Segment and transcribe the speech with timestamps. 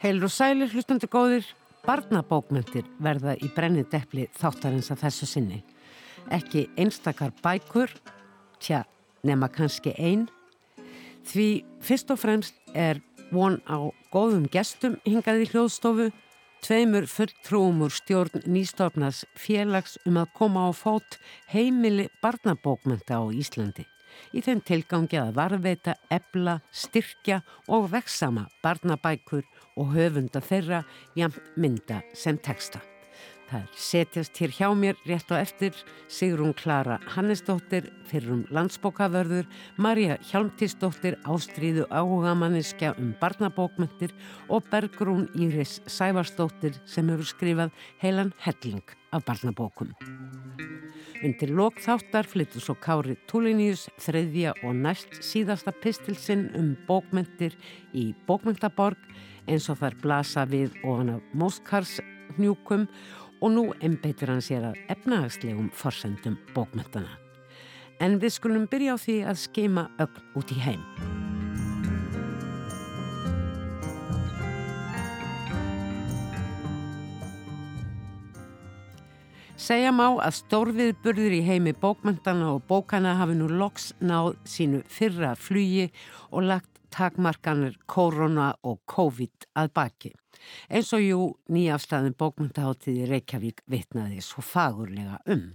[0.00, 1.44] Heilur og sælir hlustandi góðir,
[1.84, 5.58] barnabókmyndir verða í brenni deppli þáttarins að þessu sinni.
[6.32, 7.92] Ekki einstakar bækur,
[8.64, 8.86] tja,
[9.28, 10.24] nema kannski einn.
[11.28, 11.50] Því
[11.84, 16.08] fyrst og fremst er von á góðum gestum hingað í hljóðstofu,
[16.64, 21.20] tveimur fulltrúum úr stjórn nýstofnas félags um að koma á fót
[21.52, 23.84] heimili barnabókmynda á Íslandi
[24.34, 29.44] í þeim tilgangi að varveita, ebla, styrkja og veksama barnabækur
[29.76, 30.84] og höfunda þeirra
[31.18, 32.82] jamt mynda sem texta.
[33.50, 40.20] Það er setjast hér hjá mér rétt og eftir Sigrun Klara Hannesdóttir, fyrrum landsbókavörður, Marja
[40.28, 44.14] Hjálmtísdóttir, ástríðu áhugamanniska um barnabókmyndir
[44.46, 49.90] og Bergrún Íris Sævarsdóttir sem hefur skrifað heilan helling af barnabókum.
[51.20, 57.58] Undir lokþáttar flyttu svo Kári Túliníus þriðja og næst síðasta pistilsinn um bókmyndir
[57.92, 58.96] í Bókmyndaborg
[59.44, 61.98] eins og þar blasa við ofan af Móskars
[62.38, 62.88] hnjúkum
[63.44, 67.12] og nú einbeitir hann sér að efnahagslegum forsendum bókmyndana.
[68.00, 71.19] En við skulum byrja á því að skeima öll út í heim.
[79.60, 85.34] Segja má að stórviðburður í heimi bókmyndana og bókana hafi nú loks náð sínu fyrra
[85.36, 85.90] flugi
[86.30, 90.14] og lagt takmarkanir korona og COVID að baki.
[90.72, 95.50] Eins og jú nýjafstæðin bókmyndaháttiði Reykjavík vitnaði svo fagurlega um.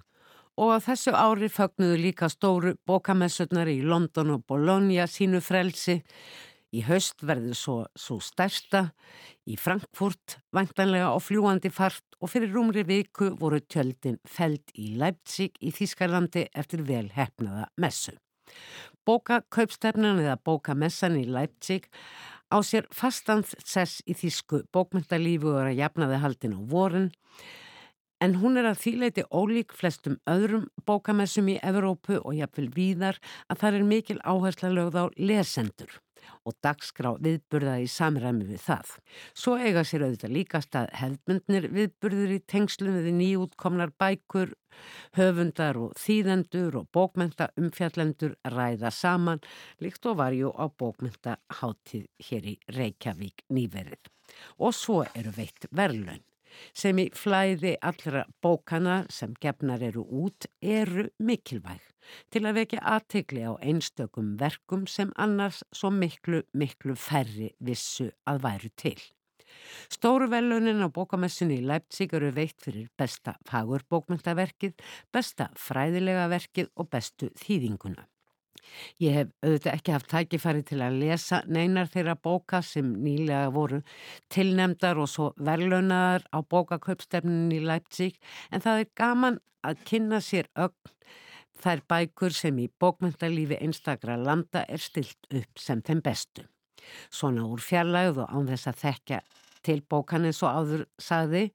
[0.62, 6.04] Og á þessu ári fögnuðu líka stóru bókamessurnar í London og Bologna sínu frelsi
[6.76, 8.90] Í haust verður svo svo stærsta
[9.48, 15.56] í Frankfurt, væntanlega á fljúandi fart og fyrir rúmri viku voru tjöldin feld í Leipzig
[15.62, 18.16] í Þískarlandi eftir vel hefnaða messu.
[19.08, 21.88] Bókakaupstefnan eða bókamessan í Leipzig
[22.52, 27.12] á sér fastansess í Þísku bókmyndalífu og er að jafnaði haldin á vorin
[28.24, 33.62] en hún er að þýleiti ólík flestum öðrum bókamessum í Evrópu og jafnvel víðar að
[33.62, 36.02] það er mikil áhersla lögð á lesendur
[36.46, 38.92] og dagskrá viðburða í samræmi við það.
[39.34, 44.54] Svo eiga sér auðvitað líkast að hefðmyndnir viðburður í tengslum við nýjútkomnar bækur,
[45.18, 49.44] höfundar og þýðendur og bókmynda umfjallendur ræða saman
[49.82, 54.14] líkt og varju á bókmynda hátið hér í Reykjavík nýverið.
[54.60, 56.24] Og svo eru veitt verðlun
[56.74, 61.84] sem í flæði allra bókana sem gefnar eru út eru mikilvæg
[62.34, 68.42] til að vekja aðtegli á einstökum verkum sem annars svo miklu, miklu færri vissu að
[68.46, 69.00] væru til.
[69.92, 74.76] Stóru velunin á bókamessunni í Leipzig eru veitt fyrir besta fagurbókmyndaverkið,
[75.14, 78.06] besta fræðilega verkið og bestu þýðinguna.
[79.02, 83.82] Ég hef auðvitað ekki haft tækifæri til að lesa neinar þeirra bóka sem nýlega voru
[84.34, 88.20] tilnemdar og svo verðlaunar á bókaköpstefnin í Leipzig
[88.52, 90.94] en það er gaman að kynna sér ögn
[91.64, 96.44] þær bækur sem í bókmyndalífi einstakra landa er stilt upp sem þeim bestu.
[97.10, 99.22] Svona úr fjarlægð og án þess að þekka
[99.66, 101.48] til bókan eins og áður sagði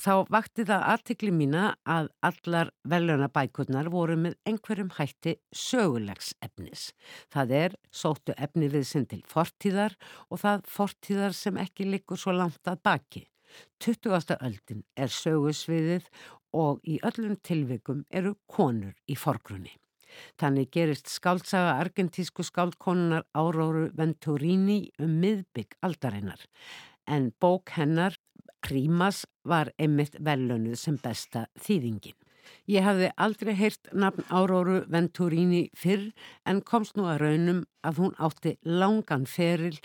[0.00, 6.90] þá vakti það aðtikli mína að allar veljónabækurnar voru með einhverjum hætti sögulegs efnis.
[7.32, 9.96] Það er sóttu efni við sinn til fortíðar
[10.28, 13.26] og það fortíðar sem ekki likur svo langt að baki.
[13.82, 14.36] 20.
[14.38, 16.06] öldin er sögusviðið
[16.56, 19.72] og í öllum tilvikum eru konur í forgrunni.
[20.42, 26.42] Þannig gerist skáltsaga argentísku skáltkonunar Áróru Venturini um miðbygg aldarinnar
[27.10, 28.16] en bók hennar
[28.60, 32.16] Prímas var einmitt velönuð sem besta þýðingin.
[32.70, 36.10] Ég hafði aldrei heyrt nafn Áróru Venturini fyrr
[36.48, 39.78] en komst nú að raunum að hún átti langan feril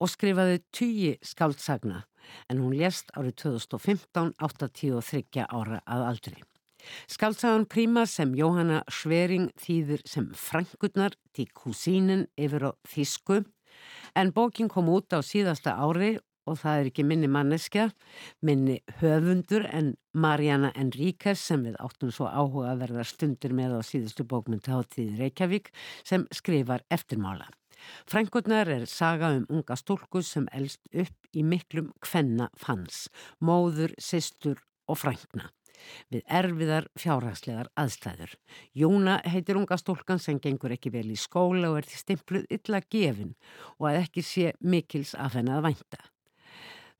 [0.00, 2.04] og skrifaði tugi skáldsagna
[2.50, 6.40] en hún lést árið 2015 83 ára að aldrei.
[7.10, 13.42] Skaldsagan Príma sem Jóhanna Svering þýðir sem frangurnar til kúsínin yfir á Þísku
[14.16, 16.16] en bókin kom út á síðasta ári
[16.48, 17.90] og það er ekki minni manneskja,
[18.44, 23.80] minni höfundur en Mariana Enríquez sem við áttum svo áhuga að verða stundir með á
[23.86, 25.70] síðustu bókmynda áttíð Reykjavík
[26.04, 27.48] sem skrifar eftirmála.
[28.10, 33.06] Frænkurnar er saga um unga stúlku sem elst upp í miklum kvenna fanns,
[33.40, 34.60] móður, sýstur
[34.90, 35.48] og frænkna
[36.12, 38.34] við erfiðar fjárhagslegar aðstæður.
[38.76, 42.82] Jóna heitir unga stúlkan sem gengur ekki vel í skóla og er til stimpluð illa
[42.92, 43.34] gefin
[43.78, 46.02] og að ekki sé mikils af henn að vænta.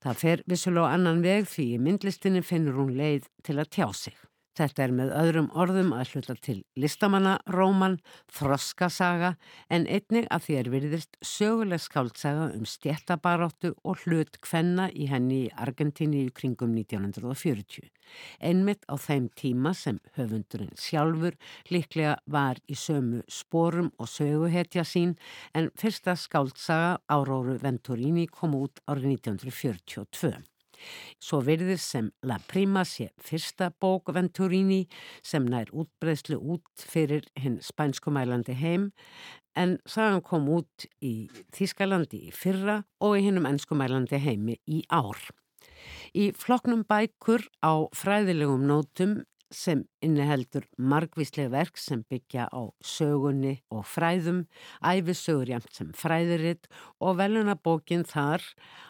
[0.01, 3.87] Það fer vissulega á annan veg því í myndlistinni finnur hún leið til að tjá
[3.93, 4.15] sig.
[4.59, 7.93] Þetta er með öðrum orðum að hluta til listamanna, róman,
[8.35, 9.29] þroskasaga
[9.71, 15.45] en einnig að því er virðist söguleg skáltsaga um stjættabaróttu og hlut kvenna í henni
[15.45, 17.87] í Argentíni í kringum 1940.
[18.43, 21.39] Einmitt á þeim tíma sem höfundurinn sjálfur
[21.71, 25.15] líklega var í sömu sporum og söguhetja sín
[25.55, 30.50] en fyrsta skáltsaga Áróru Venturini kom út árið 1942.
[31.21, 34.85] Svo virðir sem La Prima sé fyrsta bók Venturini
[35.23, 38.91] sem nær útbreyslu út fyrir hinn spænskumælandi heim
[39.55, 45.19] en sagan kom út í Þískalandi í fyrra og í hinnum ennskumælandi heimi í ár.
[46.15, 49.21] Í floknum bækur á fræðilegum nótum
[49.51, 54.45] sem inniheldur margvíslega verk sem byggja á sögunni og fræðum,
[54.79, 56.69] æfisögur jæmt sem fræðiritt
[56.99, 58.43] og velunabókin þar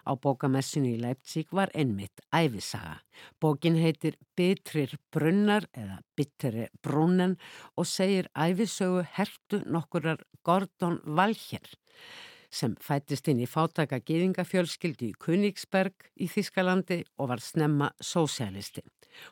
[0.05, 3.01] á bókamessinu í Leipzig var einmitt æfisaga.
[3.41, 7.37] Bókin heitir Bitrir brunnar eða Bitri brunnen
[7.75, 11.65] og segir æfisögu hertu nokkurar Gordon Valcher
[12.51, 18.83] sem fættist inn í fátaka geðingafjölskyldu í Königsberg í Þískalandi og var snemma sósialisti.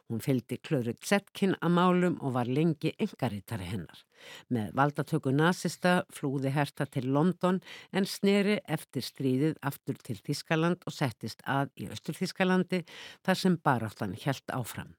[0.10, 4.06] Hún fylgdi Klöru Zetkin að málum og var lengi yngarítari hennar.
[4.52, 7.62] Með valdatöku nazista flúði herta til London
[7.96, 12.84] en sneri eftir stríðið aftur til Þískaland og settist að í Östur Þískalandi
[13.26, 14.96] þar sem baráttan helt áfram.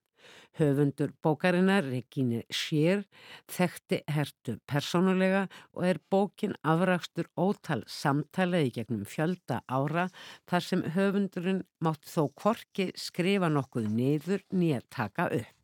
[0.58, 3.04] Höfundur bókarinnar, Regíni Scher,
[3.50, 5.46] þekkti hertu persónulega
[5.76, 10.08] og er bókin afrakstur ótal samtalaði gegnum fjölda ára
[10.50, 15.56] þar sem höfundurinn mátti þó korki skrifa nokkuð niður nýja taka upp.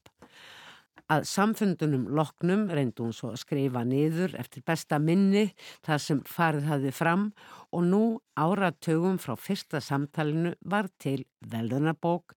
[1.07, 5.45] Að samfundunum loknum reyndu hún svo að skrifa niður eftir besta minni
[5.87, 7.29] þar sem farið hafði fram
[7.71, 8.01] og nú
[8.35, 12.35] áratögum frá fyrsta samtalinu var til velðunabók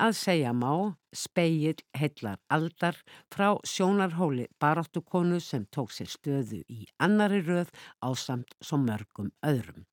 [0.00, 0.72] að segja má
[1.12, 2.98] speigil heillar aldar
[3.32, 9.84] frá sjónarhóli baróttukonu sem tók sér stöðu í annari röð á samt svo mörgum öðrum.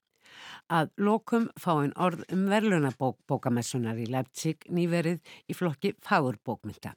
[0.70, 6.94] Að lokum fá einn orð um verðlunabók bókamessunar í Leipzig nýverið í flokki fagurbókmynda.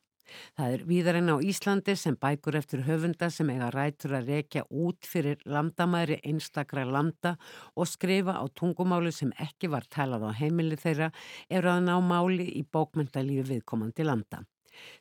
[0.58, 5.08] Það er víðarinn á Íslandi sem bækur eftir höfunda sem eiga rætur að rekja út
[5.08, 7.36] fyrir landamæri einstakra landa
[7.76, 11.10] og skrifa á tungumáli sem ekki var talað á heimili þeirra
[11.50, 14.44] eru að ná máli í bókmyndalífi viðkomandi landa.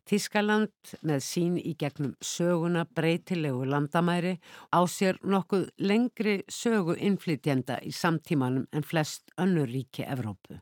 [0.10, 4.38] Þískaland með sín í gegnum söguna breytilegu landamæri
[4.74, 10.60] á sér nokkuð lengri sögu innflytjenda í samtímanum en flest önnur ríki Evrópu.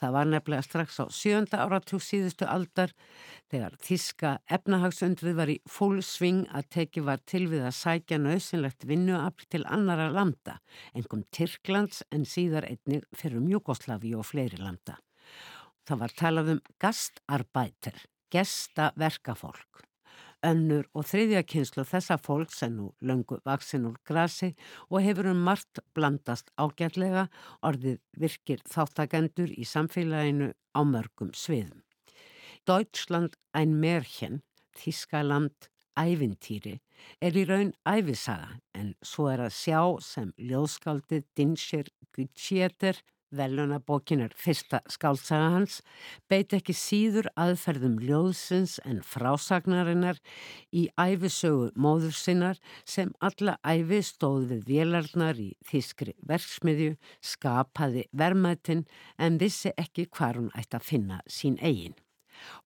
[0.00, 2.92] Það var nefnilega strax á sjönda áratug síðustu aldar
[3.52, 9.48] þegar Þíska efnahagsundrið var í fólksving að teki var til við að sækja nöðsynlegt vinnuafl
[9.54, 10.58] til annara landa,
[10.98, 14.98] engum Tyrklands en síðar einnig fyrir Mjúkoslavi og fleiri landa.
[15.86, 18.02] Það var talað um gastarbæter
[18.32, 19.84] gesta verkafólk.
[20.42, 24.48] Önnur og þriðja kynslu þessa fólk sem nú löngu vaksin úr grasi
[24.88, 27.28] og hefur um margt blandast ágætlega
[27.62, 31.84] orðið virkir þáttagendur í samfélaginu á mörgum sviðum.
[32.66, 34.42] Deutschland ein Märchen,
[34.74, 35.68] Þískaland
[35.98, 36.80] ævintýri,
[37.22, 42.98] er í raun æfisaga en svo er að sjá sem ljóðskaldið Dinscher Gutschéter
[43.36, 45.80] velunabókin er fyrsta skáltsaga hans,
[46.30, 50.20] beit ekki síður aðferðum ljóðsins en frásagnarinnar
[50.70, 58.86] í æfisögu móður sinnar sem alla æfi stóð við vélarnar í þískri verksmiðju, skapaði vermaðtinn
[59.18, 61.98] en vissi ekki hvar hún ætti að finna sín eigin.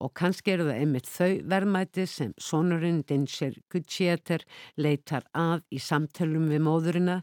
[0.01, 4.45] Og kannski eru það einmitt þau verðmæti sem sonurinn Dinscher Gutschéter
[4.81, 7.21] leitar að í samtölum við móðurina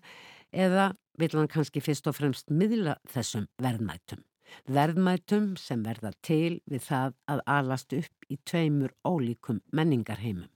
[0.54, 4.24] eða vil hann kannski fyrst og fremst miðla þessum verðmætum.
[4.70, 10.50] Verðmætum sem verða til við það að alast upp í tveimur ólíkum menningarheimum.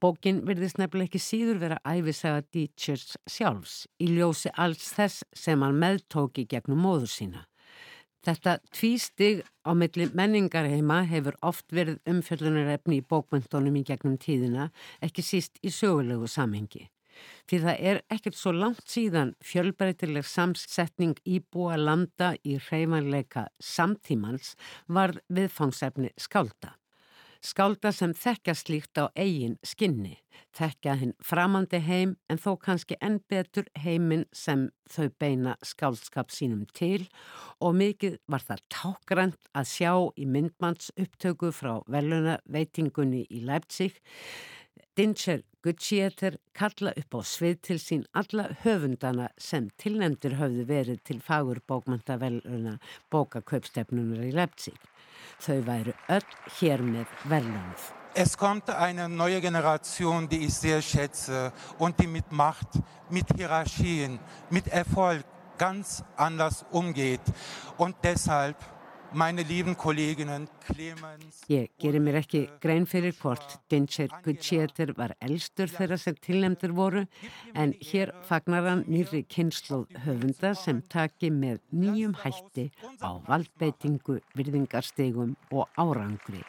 [0.00, 5.80] Bókin verðist nefnilega ekki síður vera æfisaga Dietzschers sjálfs í ljósi alls þess sem hann
[5.80, 7.44] meðtóki gegnum móður sína.
[8.24, 14.70] Þetta tvístig á milli menningarheima hefur oft verið umfjöldunarefni í bókmyndunum í gegnum tíðina,
[15.04, 16.86] ekki síst í sögulegu samhengi.
[17.48, 24.54] Því það er ekkert svo langt síðan fjölbreytileg samsetning íbúa landa í hreymanleika samtímans
[24.86, 26.76] var viðfangsefni skálda.
[27.44, 30.14] Skálda sem þekkja slíkt á eigin skinni,
[30.56, 36.62] þekkja hinn framandi heim en þó kannski enn betur heiminn sem þau beina skáldskap sínum
[36.72, 37.04] til
[37.60, 44.00] og mikið var það tákgrænt að sjá í myndmanns upptöku frá veluna veitingunni í Leipzig
[44.96, 51.22] Dinscher Gutschéter kalla upp á svið til sín alla höfundana sem tilnendur höfðu verið til
[51.24, 52.74] fagur bókmöntaveluna
[53.08, 54.76] bókakaupstefnunar í Leipzig.
[55.40, 56.26] Þau væru öll
[56.58, 57.86] hér með verðlunuð.
[58.14, 62.76] Es kommt eine neue Generation, die ich sehr schätze und die mit Macht,
[63.10, 65.24] mit Hierarchien, mit Erfolg
[65.56, 67.24] ganz anders umgeht.
[67.78, 68.56] Und deshalb
[69.12, 75.70] meine lieben Kolleginnen Clemens Ég gerir mér ekki grein fyrir hvort Dinscher Gutsjeter var elstur
[75.70, 77.04] þeirra sem tilnefndir voru
[77.54, 82.70] en hér fagnar hann nýri kynslu höfunda sem taki með nýjum hætti
[83.04, 86.44] á valdbeitingu, virðingarstegum og árangri.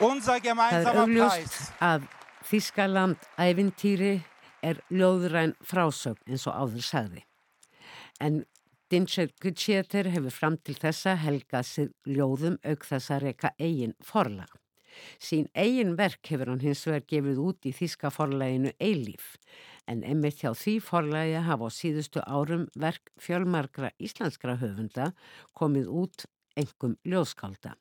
[0.00, 2.08] Það augljóst að
[2.50, 4.14] Þískaland æfintýri
[4.64, 7.22] er ljóðræn frásögn eins og áður sagði.
[8.20, 8.42] En
[8.90, 14.50] Dinscher Gutsjeter hefur fram til þessa helgað sig ljóðum auk þess að reyka eigin forlag.
[15.22, 19.36] Sín eigin verk hefur hann hins vegar gefið út í þíska forlæginu Eilíf
[19.86, 25.12] en einmitt hjá því forlægi hafa á síðustu árum verk fjölmarkra íslenskra höfunda
[25.54, 26.26] komið út
[26.58, 27.76] engum ljóðskálda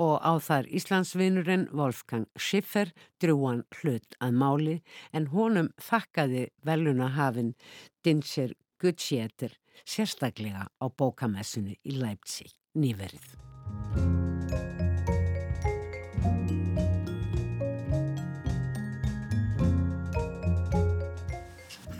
[0.00, 4.80] og á þar Íslandsvinurinn Wolfgang Schiffer drúan hlut að máli
[5.12, 7.52] en honum þakkaði veluna hafinn
[8.00, 13.36] Dinscher Gutsjeter sérstaklega á bókamessinu í Leipzig nýverið.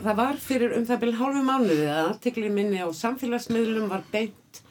[0.01, 4.61] Það var fyrir um það byrjum hálfu mánuði að artikli minni á samfélagsmiðlum var beint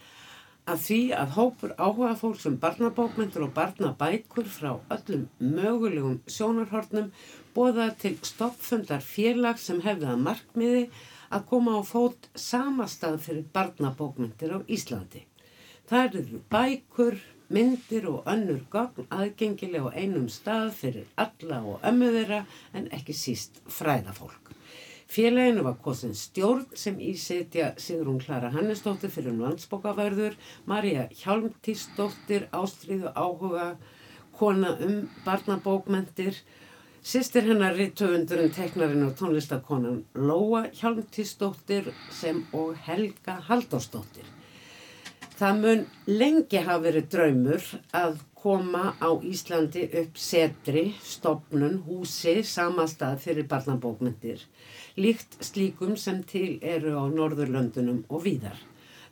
[0.70, 7.12] að því að hópur áhuga fólk sem um barnabókmyndur og barnabækur frá öllum mögulegum sjónarhornum
[7.54, 10.84] bóða til stoppfundar félag sem hefði að markmiði
[11.30, 15.24] að koma á fót samastað fyrir barnabókmyndir á Íslandi.
[15.90, 17.18] Það eru bækur,
[17.50, 22.44] myndir og önnur gogn aðgengilega á einum stað fyrir alla og ömmuðera
[22.74, 24.50] en ekki síst fræðafólk.
[25.10, 30.36] Félaginu var kosin stjórn sem ísetja Sigrun Klara Hannesdóttir fyrir landsbókavörður,
[30.70, 33.72] Marja Hjálmtísdóttir, ástriðu áhuga,
[34.38, 36.38] kona um barnabókmyndir
[37.00, 44.26] Sýstir hennar rittöfundurinn, teknarinn og tónlistakonan Lóa Hjálmtísdóttir sem og Helga Haldósdóttir.
[45.40, 47.64] Það mun lengi hafa verið draumur
[47.96, 54.44] að koma á Íslandi upp setri, stopnun, húsi, samastað fyrir barnabókmyndir,
[55.00, 58.60] líkt slíkum sem til eru á Norðurlöndunum og víðar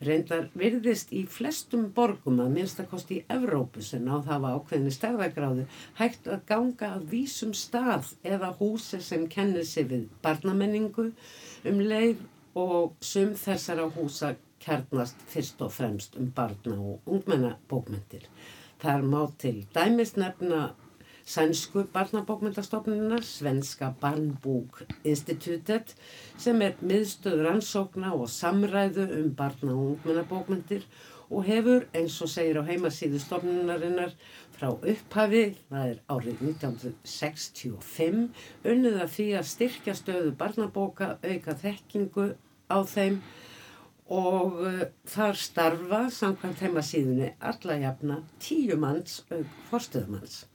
[0.05, 5.67] reyndar virðist í flestum borgum að minnstakosti í Evrópu sem á það var ákveðinu stærðagráðu
[5.99, 11.11] hægt að ganga að vísum stað eða húsi sem kennir sig við barnamenningu
[11.69, 12.23] um leið
[12.59, 18.27] og sum þessara húsa kernast fyrst og fremst um barna og ungmennabókmyndir.
[18.79, 20.63] Það er má til dæmisnefna
[21.29, 25.93] sænsku barnabókmyndastofnunina, Svenska Barnbúk-institutet
[26.41, 30.87] sem er miðstöður ansókna og samræðu um barna- og ungmennabókmyndir
[31.31, 34.15] og hefur, eins og segir á heimasíðu stofnunarinnar,
[34.57, 38.25] frá upphafi, það er árið 1965,
[38.65, 42.31] unnið að því að styrkja stöðu barnabóka, auka þekkingu
[42.73, 43.21] á þeim
[44.09, 50.47] og uh, þar starfa samkvæmt heimasíðunni alla jafna tíu manns auk forstöðumanns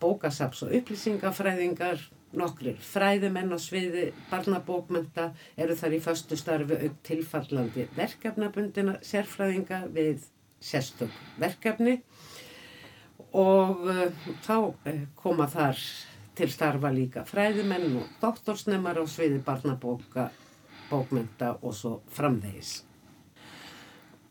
[0.00, 2.02] bókasaps og upplýsingafræðingar,
[2.36, 10.28] nokkrir fræðimenn á sviði barnabókmynda eru þar í fastu starfi auk tilfallandi verkefnabundina sérfræðinga við
[10.60, 11.98] sérstök verkefni
[13.32, 14.06] og uh,
[14.46, 15.80] þá uh, koma þar
[16.38, 20.30] til starfa líka fræðimenn og doktorsnemmar á sviði barnabóka,
[20.90, 22.80] bókmynda og svo framvegis.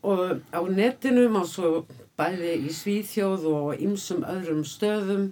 [0.02, 1.84] Og á netinum á svo
[2.18, 5.30] bæði í Svíþjóð og ymsum öðrum stöðum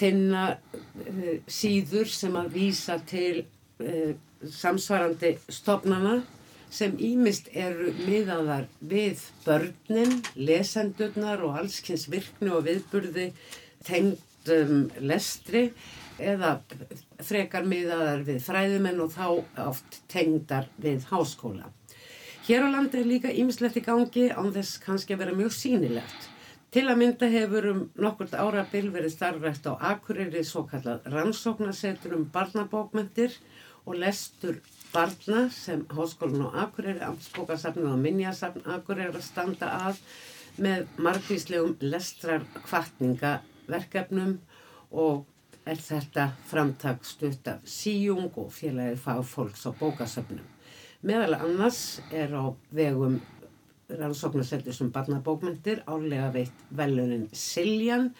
[0.00, 3.44] finna uh, síður sem að vísa til
[3.84, 6.20] uh, samsvarandi stopnana
[6.70, 13.30] sem ímist eru miðaðar við börnin, lesendurnar og allskynns virknu og viðburði
[13.86, 15.70] tengd um, lestri
[16.20, 16.58] eða
[17.24, 19.26] frekar miðaðar við fræðumenn og þá
[19.66, 21.72] oft tengdar við háskóla.
[22.46, 26.28] Hér á landi er líka ímislegt í gangi án þess kannski að vera mjög sínilegt.
[26.70, 32.28] Til að mynda hefur um nokkurt árabil verið starfrætt á Akureyri svo kallað rannsóknarsetur um
[32.30, 33.34] barnabókmyndir
[33.90, 34.60] og lestur
[34.92, 39.98] barna sem Háskólinn á Akureyri, Amtsbókasafnum og Minjasafn Akureyri að standa að
[40.62, 44.36] með margvíslegum lestrar kvartningaverkefnum
[44.94, 45.26] og
[45.66, 50.46] er þetta framtagsstutt af síjung og félagið fagfólks á bókasafnum.
[51.02, 53.18] Meðal annars er á vegum
[53.98, 58.10] rannsóknarsettur sem barnabókmyndir álega veitt velunin Siljan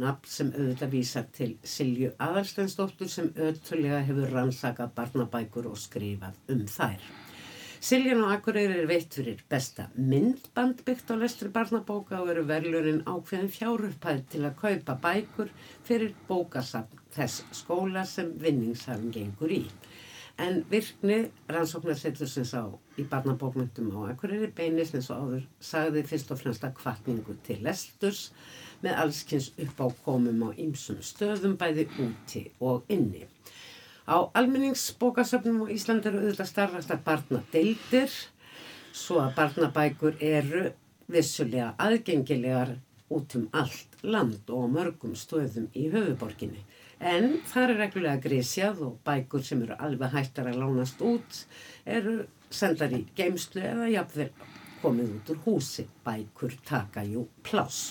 [0.00, 6.64] nafn sem auðvitað vísar til Silju Aðalsteinsdóttur sem öðtulega hefur rannsakað barnabækur og skrifað um
[6.70, 7.04] þær.
[7.82, 13.02] Siljan og Akureyri er veitt fyrir besta myndband byggt á lestri barnabóka og eru verðlurinn
[13.10, 15.50] ákveðin fjárupphæð til að kaupa bækur
[15.88, 19.64] fyrir bókasafn þess skóla sem vinningshafn gengur í.
[20.40, 21.18] En virkni
[21.52, 22.64] rannsóknarsettusins á
[22.96, 27.58] í barnabókmyndum á Akureyri beinist eins og áður sagði fyrst og fremst að kvartningu til
[27.66, 28.22] lesturs
[28.82, 33.26] með allskynns uppákomum á ýmsum stöðum bæði úti og inni.
[34.08, 38.16] Á almenningsbókasöfnum á Íslandi eru auðvitað starfasta barnadeildir
[38.92, 40.64] svo að barnabækur eru
[41.12, 42.78] vissulega aðgengilegar
[43.12, 46.64] út um allt land og mörgum stöðum í höfuborginni.
[47.02, 51.38] En það er reglulega grísjað og bækur sem eru alveg hættar að lánast út
[51.96, 52.20] eru
[52.52, 54.28] sendar í geimslu eða jafnvel
[54.82, 55.88] komið út úr húsi.
[56.06, 57.90] Bækur taka jú pláss.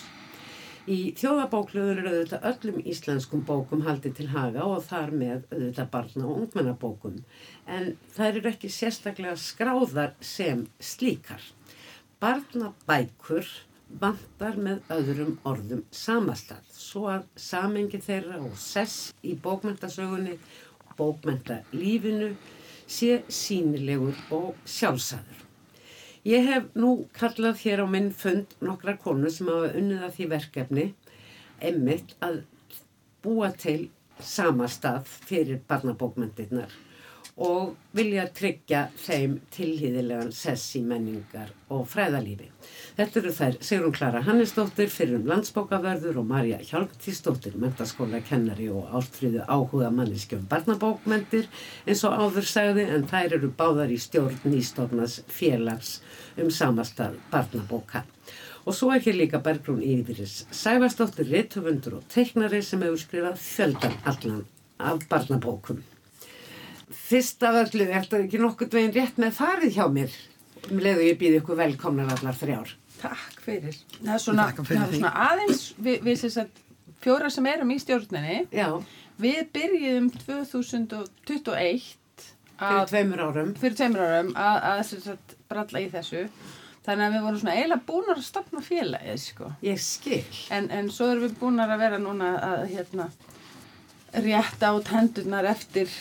[0.87, 6.23] Í þjóðabókluður eru auðvitað öllum íslenskum bókum haldið til haga og þar með auðvitað barna
[6.25, 7.19] og ungmennabókum
[7.67, 11.43] en það eru ekki sérstaklega skráðar sem slíkar.
[12.23, 13.51] Barnabækur
[13.99, 22.31] vantar með öðrum orðum samastað svo að samengi þeirra og sess í bókmyndasögunni og bókmyndalífinu
[22.91, 25.39] sé sínilegur og sjálfsæður.
[26.27, 30.29] Ég hef nú kallað hér á minn fund nokkra konur sem hafa unnið að því
[30.35, 30.85] verkefni
[31.71, 32.43] emmitt að
[33.25, 33.89] búa til
[34.21, 36.73] sama stað fyrir barnabókmyndirnar
[37.41, 42.51] og vilja tryggja þeim tilhýðilegan sess í menningar og fræðalífi.
[42.97, 48.93] Þetta eru þær Sigrun Klara Hannesdóttir fyrir um landsbókavörður og Marja Hjálptíðsdóttir, mentaskóla kennari og
[48.99, 51.49] ástriðu áhuga manniskjöfum barnabókmyndir
[51.87, 55.97] eins og áður sagði en þær eru báðar í stjórn nýstofnas félags
[56.37, 58.05] um samastað barnabóka.
[58.69, 63.97] Og svo er hér líka Bergrún Íviris Sæfarsdóttir, réttöfundur og teiknari sem hefur skrifað fjöldan
[64.05, 64.45] allan
[64.77, 65.81] af barnabókum
[66.95, 70.15] fyrst af öllu er þetta ekki nokkur veginn rétt með farið hjá mér?
[70.69, 72.75] Um leiðu ég býði ykkur velkomnar allar þrjár.
[73.01, 73.77] Takk fyrir.
[73.97, 76.61] Það er svona, fyrir það er svona aðeins við, við sem sagt
[77.01, 78.37] fjóra sem erum í stjórninni.
[78.53, 78.69] Já.
[79.21, 81.89] við byrjuðum 2021
[82.61, 83.53] fyrir tveimur árum.
[83.57, 86.27] Fyrir tveimur árum að, að sagt, bralla í þessu.
[86.85, 89.51] Þannig að við vorum svona eiginlega búin að stopna félagið sko.
[89.65, 90.23] ég skil.
[90.53, 93.09] En, en svo erum við búin að vera núna að hérna
[94.25, 95.91] rétta át hendurnar eftir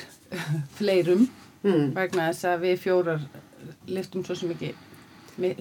[0.79, 1.29] fleirum
[1.63, 1.95] mm.
[1.97, 3.25] vegna þess að við fjórar
[3.91, 4.75] liftum svo sem ekki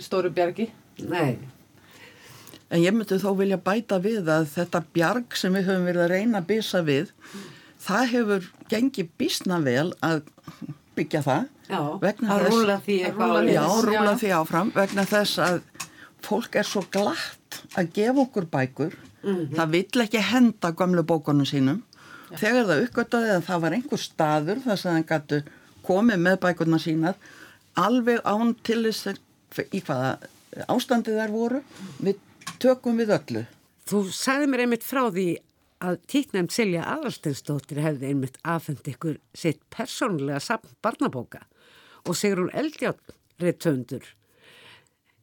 [0.04, 0.70] stóru bjargi.
[1.10, 1.38] Nei.
[2.70, 6.12] En ég myndi þó vilja bæta við að þetta bjarg sem við höfum verið að
[6.14, 7.14] reyna að byssa við
[7.82, 10.22] það hefur gengið bísna vel að
[10.98, 15.60] byggja það Já, að rúla því eitthvað Já, rúla því áfram vegna þess að
[16.26, 18.98] fólk er svo glatt að gefa okkur bækur.
[19.20, 19.56] Mm -hmm.
[19.56, 21.84] það vill ekki henda gamlu bókunum sínum
[22.38, 25.42] þegar það uppgöttaði að það var einhver staður þar sem það gætu
[25.90, 27.20] komið með bækurna sínar
[27.80, 30.18] alveg án til þess í hvaða
[30.70, 31.62] ástandi þær voru
[32.04, 32.20] við
[32.62, 33.46] tökum við öllu.
[33.90, 35.28] Þú sagði mér einmitt frá því
[35.80, 41.46] að tíknæmt Silja Aðarstensdóttir hefði einmitt aðfend ykkur sitt persónulega samt barnabóka
[42.06, 44.04] og segur hún eldjátt réttöndur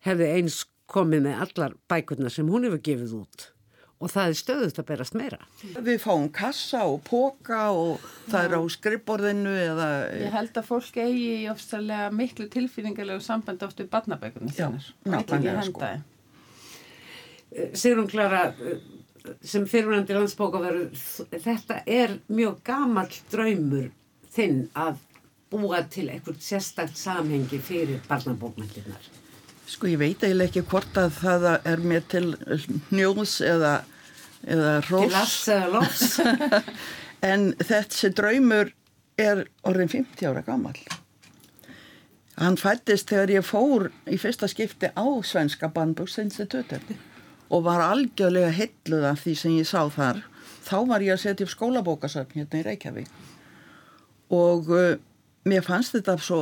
[0.06, 3.50] hefði eins komið með allar bækurna sem hún hefur gefið út
[3.96, 5.38] og það er stöðut að berast meira.
[5.62, 9.88] Við fáum kassa og póka og það er á skrifborðinu eða...
[10.20, 14.90] Ég held að fólk eigi í ofsalega miklu tilfinningarlegu samband oft við barnabækunum þennar.
[14.92, 15.90] Já, náttúrulega sko.
[17.56, 18.84] Eh, Sigrun Klara, eh,
[19.40, 20.88] sem fyrirvændi landsbóka veru,
[21.32, 23.88] þetta er mjög gamal draumur
[24.36, 25.00] þinn að
[25.50, 29.08] búa til einhvert sérstakt samhengi fyrir barnabókmyndirnar.
[29.66, 32.26] Sko ég veit eiginlega ekki hvort að það er mér til
[32.94, 33.72] njóðs eða,
[34.46, 35.08] eða rós.
[35.08, 36.04] Til alls eða lofs.
[37.32, 38.70] en þessi draumur
[39.18, 40.76] er orðin 50 ára gammal.
[42.36, 46.92] Hann fættist þegar ég fór í fyrsta skipti á Svenska Bandbúksinstitutet
[47.48, 50.20] og var algjörlega hilluð af því sem ég sá þar.
[50.66, 53.10] Þá var ég að setja upp skólabókasöfn hérna í Reykjavík
[54.36, 54.96] og uh,
[55.46, 56.40] mér fannst þetta svo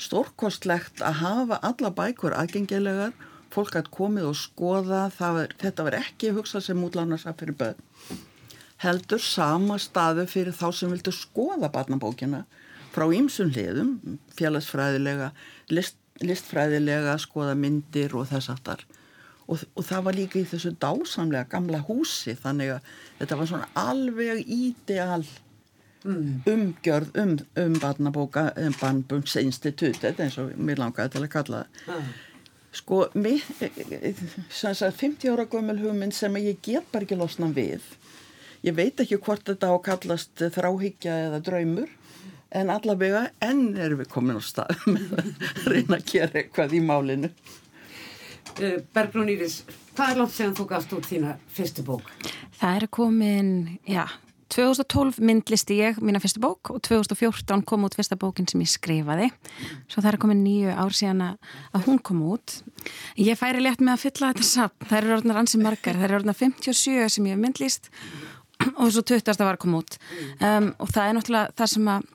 [0.00, 3.14] stórkostlegt að hafa alla bækur aðgengilegar,
[3.54, 7.84] fólk að komið og skoða, var, þetta var ekki hugsað sem útlánarsaf fyrir börn.
[8.82, 12.42] Heldur sama staðu fyrir þá sem vildu skoða barnabókina.
[12.94, 15.30] Frá ýmsum hliðum félagsfræðilega,
[15.70, 18.84] list, listfræðilega skoða myndir og þess aftar
[19.48, 22.34] og, og það var líka í þessu dásamlega gamla húsi.
[22.38, 25.22] Þannig að þetta var svona alveg ídeal
[26.04, 26.44] mm.
[26.50, 32.14] umgjörð um, um barnabóka um barnbungsinstitutet eins og mér langaði til að kalla það ah.
[32.74, 33.42] sko mér,
[34.52, 37.84] 50 ára gömul hugmynd sem ég get bara ekki losna við
[38.64, 41.92] ég veit ekki hvort þetta á kallast þráhyggja eða draumur
[42.54, 46.82] en allavega enn erum við komin á stað með að reyna að gera eitthvað í
[46.84, 47.30] málinu.
[48.94, 49.62] Bergrún Íris,
[49.96, 52.12] hvað er langt segðan þú gafst út þína fyrstu bók?
[52.60, 53.50] Það er komin,
[53.90, 54.04] já,
[54.52, 59.30] 2012 myndlisti ég mína fyrstu bók og 2014 kom út fyrsta bókin sem ég skrifaði.
[59.88, 62.58] Svo það er komin nýju ár síðan að hún kom út.
[63.20, 64.88] Ég færi létt með að fylla þetta samt.
[64.88, 65.98] Það eru orðnar ansið margar.
[66.00, 67.90] Það eru orðnar 57 sem ég hef myndlist
[68.80, 69.40] og svo 20.
[69.44, 69.98] var kom út.
[70.40, 72.10] Um, og það er náttúrulega það sem að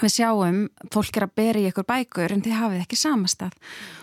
[0.00, 0.60] við sjáum,
[0.92, 3.58] fólk er að bera í ykkur bækur en þið hafið ekki samastað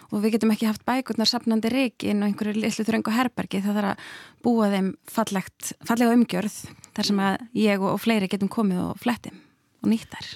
[0.09, 3.91] og við getum ekki haft bækurnar sapnandi reikin og einhverju lillu þröngu herbergi það þarf
[3.95, 4.11] að
[4.45, 6.59] búa þeim fallegt, fallega umgjörð
[6.99, 9.39] þar sem að ég og fleiri getum komið og flettim
[9.79, 10.29] og nýttar.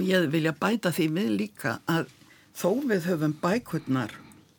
[0.00, 2.08] Ég vilja bæta því við líka að
[2.56, 4.14] þó við höfum bækurnar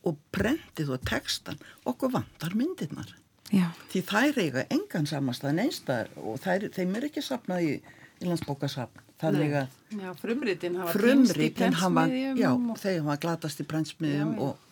[0.06, 1.58] og brendið og textan,
[1.88, 3.10] okkur vantar myndirnar.
[3.50, 3.72] Já.
[3.90, 7.74] Því þær eiga engan samastað neinstar og þær, þeim er ekki sapnað í,
[8.22, 13.66] í landsbókasapn þannig að Já, frumritin hafa frumritin hafa, já, og, þeir hafa glatast í
[13.66, 14.24] já.
[14.42, 14.65] og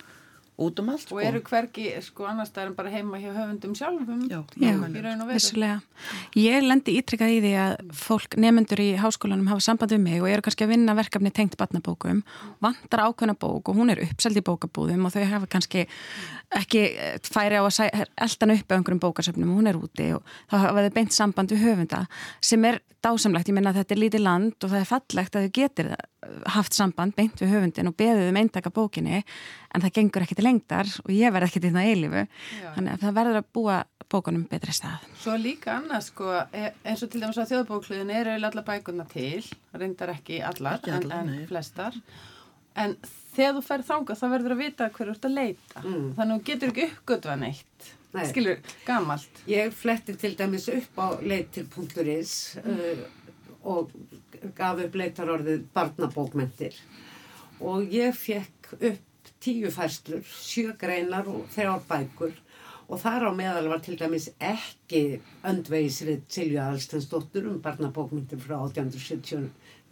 [0.57, 1.21] út um allt og sko.
[1.21, 5.25] eru hvergi, sko, annars það er bara heima hjá höfundum sjálfum Já, Já, í raun
[5.25, 5.35] og veru.
[5.35, 5.81] vissulega.
[6.39, 10.31] Ég lendi ítrykkað í því að fólk, nefnendur í háskólanum hafa samband við mig og
[10.31, 12.23] eru kannski að vinna verkefni tengt batnabókum,
[12.63, 15.87] vantar ákveðna bók og hún er uppseld í bókabúðum og þau hafa kannski
[16.55, 20.23] ekki eh, færi á að eldan upp á einhverjum bókasöfnum og hún er úti og
[20.53, 22.05] þá hafa þau beint samband við höfunda
[22.41, 25.45] sem er dásamlegt, ég menna að þetta er lítið land og það er fallegt að
[25.45, 25.91] þau getur
[26.55, 30.47] haft samband beint við höfundin og beðið um eintaka bókinni en það gengur ekki til
[30.47, 32.25] lengdar og ég verð ekki til það eilifu
[32.77, 33.81] þannig að það verður að búa
[34.15, 35.03] bókunum betri stað.
[35.21, 39.43] Svo líka annars, sko, e- eins og til dæmis á þjóðbókluðin eru allar bækurna til,
[39.75, 41.99] reyndar ekki allar, Ekki allar, en, en flestar.
[42.77, 42.97] En
[43.35, 45.83] þegar þú ferð þangað þá verður að vita hverju þú ert að leita.
[45.85, 46.09] Mm.
[46.17, 47.91] Þannig að þú getur ekki uppgötvað neitt.
[48.15, 48.25] Nei.
[48.31, 49.43] Skilur, gamalt.
[49.51, 53.07] Ég fletti til dæmis upp á leitir.is uh,
[53.65, 53.91] og
[54.57, 56.77] gaf upp leitarorðið barnabókmentir
[57.65, 59.03] og ég fekk upp
[59.45, 62.35] tíu færslur, sjö greinar og þrjár bækur
[62.85, 69.49] og þar á meðal var til dæmis ekki öndvegisrið Silju Aðalstensdóttur um barnabókmentir frá 1870,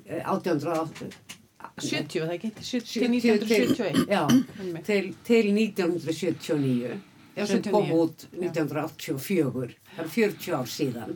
[0.07, 1.39] eh, 1880
[1.79, 2.51] 70, það ekki?
[2.59, 4.03] 70, 70 1971.
[4.13, 4.27] Já,
[4.85, 7.01] til, til 1979
[7.33, 7.73] Já, sem 79.
[7.73, 11.15] kom út 1984 það er 40 ár síðan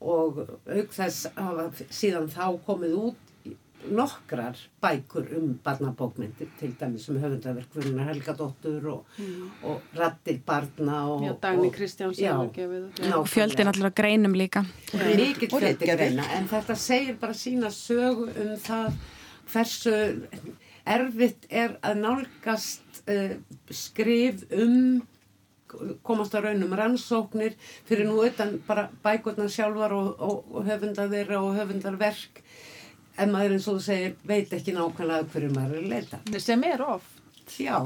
[0.00, 3.22] og auk þess hafa síðan þá komið út
[3.86, 9.04] nokkrar bækur um barnabókmyndir til dæmis um höfundaverkvörunar Helgadóttur og,
[9.62, 12.98] og Rattir barna og, Já, Dagný og- Kristjáns Já, hefur gefið út.
[12.98, 13.18] nákvæmlega.
[13.20, 14.64] Og fjöldin allir að greinum líka.
[14.92, 15.96] mikill Og fjöldi ritgerðir.
[15.96, 18.92] greina en þetta segir bara sína sögu um það
[19.52, 20.26] hversu
[20.86, 23.36] erfitt er að nálgast uh,
[23.70, 25.02] skrif um
[26.06, 27.54] komast að raunum rannsóknir
[27.88, 32.42] fyrir nú utan bara bækurnar sjálfar og, og, og höfundar þeirra og höfundarverk
[33.18, 36.64] en maður eins og þú segir veit ekki nákvæmlega hverju maður er að leita Sem
[36.68, 37.02] er of.
[37.58, 37.78] já,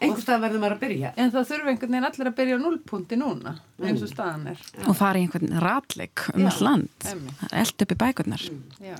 [0.00, 3.18] einhverstað verður maður að byrja En það þurfa einhvern veginn allir að byrja á núlpunti
[3.20, 4.64] núna, eins og staðan er.
[4.86, 7.06] Og fara í einhvern ratleik um all land.
[7.08, 7.46] einmitt.
[7.52, 8.44] Eld upp í bækurnar.
[8.84, 8.96] Já.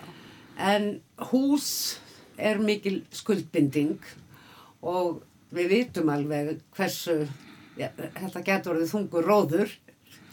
[0.56, 0.86] En
[1.30, 1.68] hús
[2.40, 3.98] er mikil skuldbinding
[4.82, 5.20] og
[5.52, 7.26] við vitum alveg hversu,
[7.76, 9.74] þetta getur orðið þungur róður,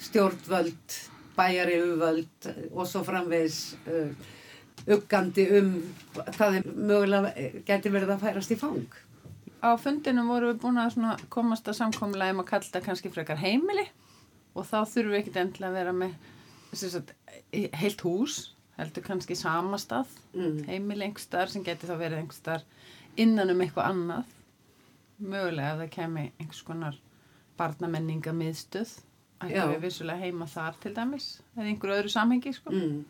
[0.03, 0.99] stjórnvöld,
[1.37, 4.11] bæjari uvöld og svo framvegis uh,
[4.93, 5.71] uggandi um
[6.35, 7.33] hvað mögulega
[7.67, 8.85] getur verið að færast í fang.
[9.63, 13.39] Á fundinum vorum við búin að komast að samkomlega um að kalla þetta kannski frekar
[13.39, 13.85] heimili
[14.53, 16.17] og þá þurfum við ekkit endilega að vera með
[16.73, 17.13] sagt,
[17.53, 18.35] heilt hús,
[18.79, 20.63] heldur kannski samastað, Mm.
[20.65, 22.63] heimili einhverstaðar sem geti þá verið einhverstaðar
[23.21, 24.31] innan um eitthvað annað.
[25.21, 26.95] Mögulega að það kemi einhvers konar
[27.63, 28.93] barnamenninga miðstöð,
[29.41, 29.65] ætti Já.
[29.73, 32.71] við vissulega heima þar til dæmis, eða einhverju öðru samhengi, sko.
[32.75, 33.03] Mm.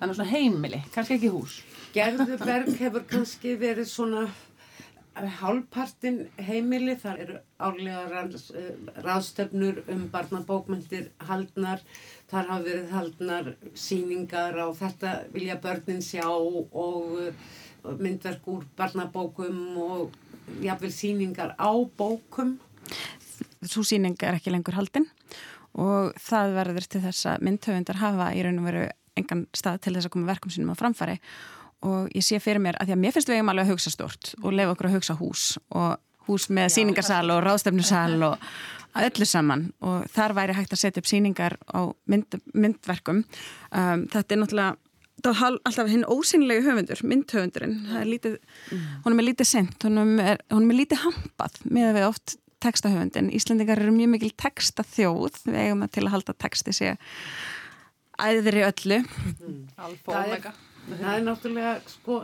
[0.00, 1.58] Þannig svona heimili, kannski ekki hús.
[1.92, 4.22] Gerðuberg hefur kannski verið svona
[5.40, 11.80] hálfpartin heimili, þar eru ranns- eh, ráðstefnur um barnabókmyndir haldnar,
[12.30, 17.32] þar hafa verið haldnar síningar á þetta vilja börnin sjá og eh,
[17.98, 20.10] myndverk úr barnabókum og
[20.62, 22.58] jafnvel síningar á bókum.
[23.66, 25.08] Svo síning er ekki lengur haldin
[25.78, 28.84] og það verður til þess að myndhöfundar hafa í raun og veru
[29.20, 31.18] engan stað til þess að koma verkum sínum á framfæri.
[31.86, 33.92] Og ég sé fyrir mér að því að mér finnst við eigum alveg að hugsa
[33.94, 35.96] stort og lefa okkur að hugsa hús og
[36.28, 38.44] hús með Já, síningarsal og ráðstefnusal og
[39.00, 39.70] öllu saman.
[39.86, 43.24] Og þar væri hægt að setja upp síningar á mynd, myndverkum.
[43.70, 44.76] Um, þetta er náttúrulega
[45.20, 47.80] alltaf hinn ósynlegi höfundur, myndhöfundurinn.
[47.88, 48.36] Það er lítið,
[49.06, 53.30] honum er lítið sent honum er, honum er lítið hampað með að við oft textahöfundin,
[53.34, 56.92] Íslandingar eru mjög mikil textaþjóð, við eigum að til að halda texti sé
[58.20, 59.00] æðri öllu
[59.80, 60.52] Alfa Það er- omega.
[60.90, 62.20] það er náttúrulega sko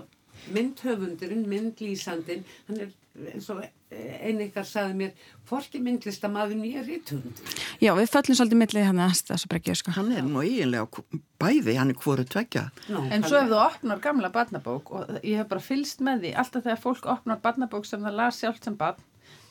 [0.53, 2.92] myndhöfundurinn, myndlýsandinn, hann er
[3.33, 5.12] eins og einn ykkar sagði mér,
[5.49, 7.38] forki myndlistamæður nýja rítuhund.
[7.81, 9.94] Já, við föllum svolítið millið hann að þessu breggju, sko.
[9.96, 11.03] Hann er nú eiginlega
[11.40, 12.66] bæði, hann er hvoru tvekja.
[12.92, 16.35] No, en svo ef þú opnar gamla barnabók og ég hef bara fylst með því,
[16.42, 19.01] alltaf þegar fólk opnar barnabók sem það las sjálft sem barn,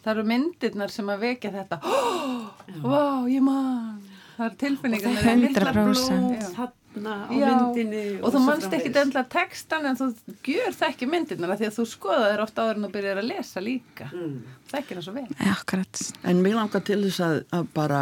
[0.05, 2.49] það eru myndirnar sem að vekja þetta, oh,
[2.85, 4.03] wow, ég man,
[4.35, 5.11] það eru tilfinningar.
[5.11, 9.89] Og það er 100% þarna á Já, myndinni og, og þú mannst ekki endla textan
[9.89, 10.09] en þú
[10.45, 13.29] gjör það ekki myndinna því að þú skoða þér ofta áður en þú byrjar að
[13.31, 14.09] lesa líka.
[14.13, 14.37] Mm.
[14.69, 15.27] það ekki það svo vel.
[15.55, 16.05] Akkurat.
[16.23, 18.01] En mér langar til þess að, að bara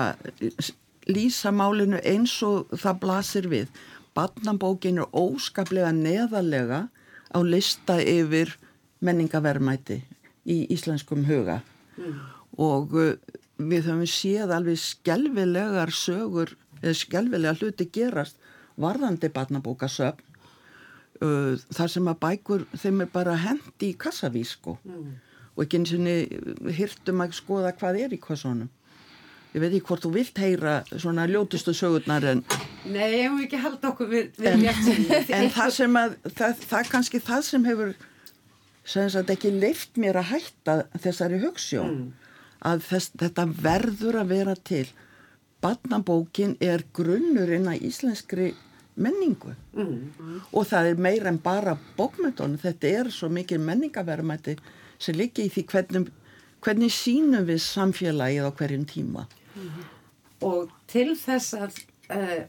[1.10, 3.84] lýsa málinu eins og það blasir við.
[4.14, 6.86] Barnabókin er óskaplega neðalega
[7.34, 8.54] á lista yfir
[9.04, 10.04] menningavermæti
[10.44, 11.64] í íslenskum huga
[11.98, 12.20] mm.
[12.64, 13.16] og uh,
[13.58, 18.40] við höfum séð alveg skjálfilegar sögur eða skjálfilega hluti gerast
[18.80, 20.24] varðandi barnabókasöfn
[21.24, 25.12] uh, þar sem að bækur þeim er bara hendi í kassavísko mm.
[25.56, 28.72] og ekki eins og hirtum að skoða hvað er í kassunum
[29.54, 32.42] ég veit ekki hvort þú vilt heyra svona ljótustu sögurnar en
[32.90, 34.64] Nei, ég hef ekki haldið okkur við, við en,
[35.38, 37.94] en það sem að það, það kannski það sem hefur
[38.84, 42.30] sem sagt ekki leift mér að hætta þessari hugssjón mm.
[42.70, 44.86] að þess, þetta verður að vera til.
[45.64, 48.52] Barnabókin er grunnurinn að íslenskri
[49.00, 49.54] menningu.
[49.74, 54.58] Mm, og það er meira en bara bókmyndunum, þetta er svo mikið menningaverðmætti
[55.02, 56.12] sem líka í því hvernig,
[56.64, 59.28] hvernig sínum við samfélagið á hverjum tíma.
[59.54, 59.84] Mm.
[60.42, 61.76] og til þess að,
[62.10, 62.40] uh,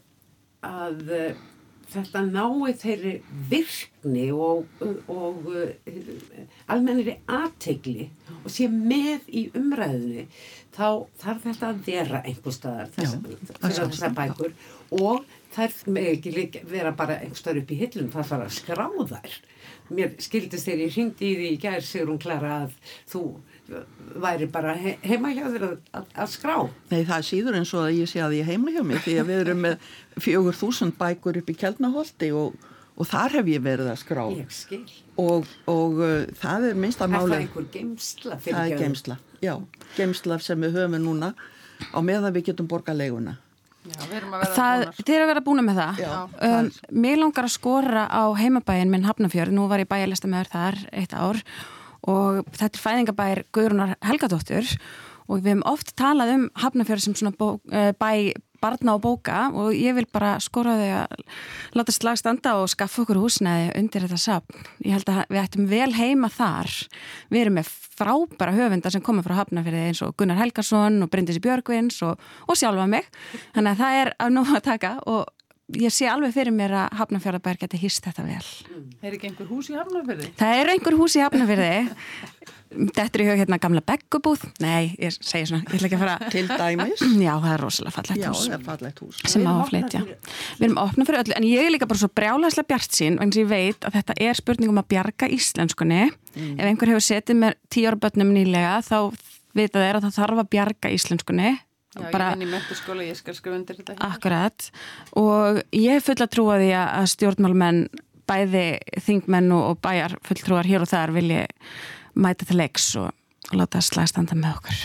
[0.64, 1.42] að uh,
[1.94, 3.14] þetta nái þeirri
[3.50, 4.66] virkni og,
[5.12, 5.94] og uh,
[6.72, 8.08] almenniri aðtegli
[8.42, 10.26] og sé með í umræðinu
[10.74, 10.86] þá
[11.22, 14.54] þarf þetta að vera einhver staðar þessar þessa bækur
[14.98, 18.86] og þær með ekki vera bara einhver staðar upp í hillum það þarf að skrá
[19.14, 19.36] þær.
[19.94, 22.78] Mér skildist þegar ég ringdi í því í gær sigur hún klara að
[23.10, 23.24] þú
[24.20, 26.56] væri bara he heima hjá þér að, að, skrá.
[26.90, 29.16] Nei það er síður eins og að ég sé að ég heima hjá mig því
[29.20, 29.88] að við erum með
[30.20, 32.58] fjögur þúsund bækur upp í Kjeldnaholti og,
[32.94, 34.24] og þar hef ég verið að skrá.
[35.24, 38.38] Og, og uh, það er minnst að máli Er það einhver geimsla?
[38.44, 39.54] Það er geimsla, já,
[39.96, 41.32] geimsla sem við höfum núna
[41.94, 43.38] á meðan við getum borga leiguna.
[43.84, 44.00] Já,
[44.56, 46.12] það, þið er að vera búin með það, Já,
[46.48, 46.68] um,
[47.04, 51.12] mér langar að skora á heimabæin minn Hafnafjörð, nú var ég bæjarlista með þar eitt
[51.12, 51.42] ár
[52.10, 54.68] og þetta er fæðingabær Guðrunar Helgadóttur
[55.24, 59.50] og við hefum oft talað um Hafnafjörð sem svona bó, uh, bæ barna og bóka
[59.52, 61.24] og ég vil bara skora þig að
[61.76, 64.64] láta slag standa og skaffa okkur húsnæði undir þetta sapn.
[64.84, 66.72] Ég held að við ættum vel heima þar.
[67.32, 71.42] Við erum með frábæra höfundar sem koma frá Hafnafjörði eins og Gunnar Helgason og Bryndisi
[71.44, 73.08] Björgvins og, og sjálfa mig.
[73.56, 75.28] Þannig að það er að nú að taka og
[75.80, 78.44] ég sé alveg fyrir mér að Hafnarfjörðabær geti hýst þetta vel.
[79.04, 80.28] Er ekki einhver hús í Hafnarfjörði?
[80.40, 81.72] Það er einhver hús í Hafnarfjörði.
[82.74, 84.40] Þetta er í hug hérna gamla beggubúð.
[84.62, 86.30] Nei, ég segi svona, ég ætla ekki að fara.
[86.32, 87.04] Til dæmis?
[87.22, 88.42] Já, það er rosalega fallegt hús.
[88.42, 89.20] Já, það er fallegt hús.
[89.30, 90.00] Sem á að flytja.
[90.58, 93.34] Við erum opnað fyrir öllu, en ég er líka bara svo brjálæslega bjart sín, en
[93.38, 96.02] ég veit að þetta er spurning um að bjarga íslenskunni.
[96.34, 96.56] Mm.
[96.58, 97.86] Ef einhver hefur setið með tíu
[101.94, 103.94] Já, bara, ég vinn í mörgurskóla, ég skal skrifa undir þetta.
[104.02, 104.68] Akkurat,
[105.20, 107.82] og ég er full að trúa því að stjórnmálmenn,
[108.26, 108.64] bæði
[109.04, 111.42] þingmenn og bæjar fulltrúar hér og þar vilji
[112.18, 113.12] mæta til leiks og,
[113.50, 114.80] og láta slagstanda með okkur.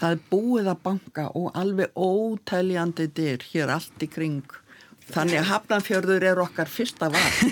[0.00, 4.56] Það er búið að banka og alveg ótæljandi dyr hér allt í kring.
[5.04, 7.42] Þannig að Hafnarfjörður er okkar fyrsta varf.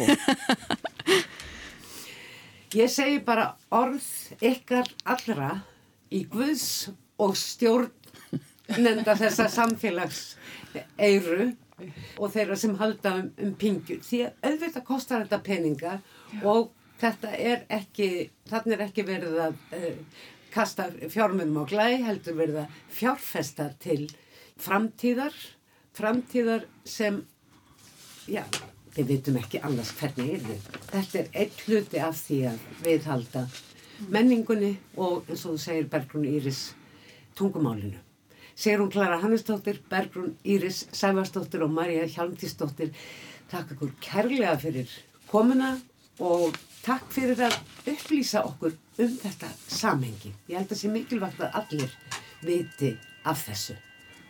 [2.82, 4.04] ég segi bara orð
[4.42, 5.54] ykkar allra
[6.12, 6.90] í Guðs
[7.22, 7.92] og stjórn
[8.78, 11.48] nefnda þessa samfélagseiru
[12.18, 16.42] og þeirra sem halda um, um pingjur því að auðvitað kostar þetta peninga Já.
[16.46, 16.70] og
[17.02, 18.08] þetta er ekki
[18.50, 19.96] þannig er ekki verið að uh,
[20.52, 24.02] kasta fjármunum á glæ heldur verið að fjárfesta til
[24.60, 25.34] framtíðar
[25.96, 27.22] framtíðar sem
[28.30, 28.44] já,
[28.96, 33.46] við vitum ekki annars hvernig er þetta þetta er einn hluti af því að viðhalda
[34.12, 36.64] menningunni og eins og þú segir Bergrun Íris
[37.38, 38.00] tungumálinu
[38.54, 42.92] Sigrun Klara Hannesdóttir, Bergrun Íris Sæfarsdóttir og Marja Hjalmtísdóttir
[43.52, 44.88] takk okkur kærlega fyrir
[45.28, 45.80] komuna
[46.22, 47.54] og takk fyrir að
[47.92, 50.30] upplýsa okkur um þetta samhengi.
[50.48, 51.90] Ég held að það sé mikilvægt að allir
[52.42, 52.90] viti
[53.28, 53.74] af þessu.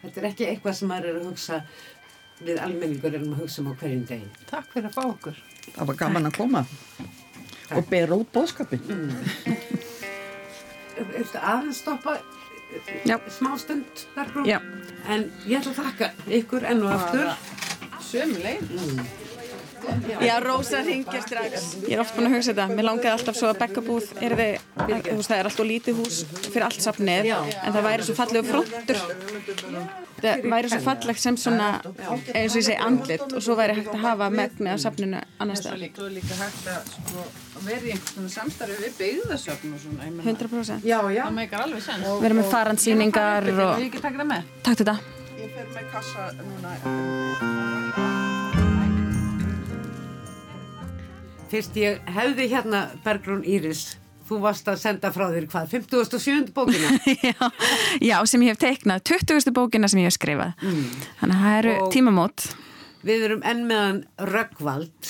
[0.03, 1.57] Þetta er ekki eitthvað sem maður er að hugsa
[2.43, 4.33] við almenningur erum að hugsa um á hverjum degin.
[4.51, 5.37] Takk fyrir að fá okkur.
[5.69, 6.79] Það var gaman að koma takk.
[7.79, 8.83] og bera út bóðskapin.
[8.89, 9.11] Mm.
[11.53, 12.13] Aðeins stoppa
[13.39, 14.07] smástund
[15.09, 17.35] en ég ætla að þakka ykkur enn og aftur
[18.13, 19.05] Sömuleið mm.
[20.23, 21.73] Já, Rósa ringir strax.
[21.89, 22.69] Ég er oft búin að hugsa þetta.
[22.71, 26.81] Mér langiði alltaf svo að bekkabúð er þið, það er alltaf lítið hús fyrir allt
[26.81, 28.99] safnið, en það væri svo fallegu frontur.
[30.23, 31.69] Það væri svo fallegt sem svona,
[32.33, 35.63] eins og ég segi, andlit og svo væri hægt að hafa megnið af safninu annars
[35.67, 35.73] það.
[35.97, 37.25] Svo er líka hægt að sko,
[37.67, 40.03] vera í einhvern samstarfi við byggðasöfn og svona.
[40.25, 40.87] 100%.
[40.89, 41.25] Já, já.
[41.27, 42.05] Það meikar alveg sens.
[42.09, 43.73] Við erum með farandsýningar og...
[43.77, 44.43] Við ekki taka það með?
[44.63, 44.97] Takk þetta.
[45.43, 46.71] Ég fer með kassa núna.
[51.53, 54.02] Fyrst ég hefði hérna Bergrún Íris
[54.33, 56.51] þú varst að senda frá þér hvað, 57.
[56.57, 56.93] bókina?
[57.29, 57.49] já,
[58.01, 59.55] já, sem ég hef teiknað 20.
[59.57, 60.85] bókina sem ég hef skrifað mm.
[61.21, 62.51] þannig að það eru og tímamót
[63.03, 63.97] Við erum enn meðan
[64.31, 65.09] Röggvald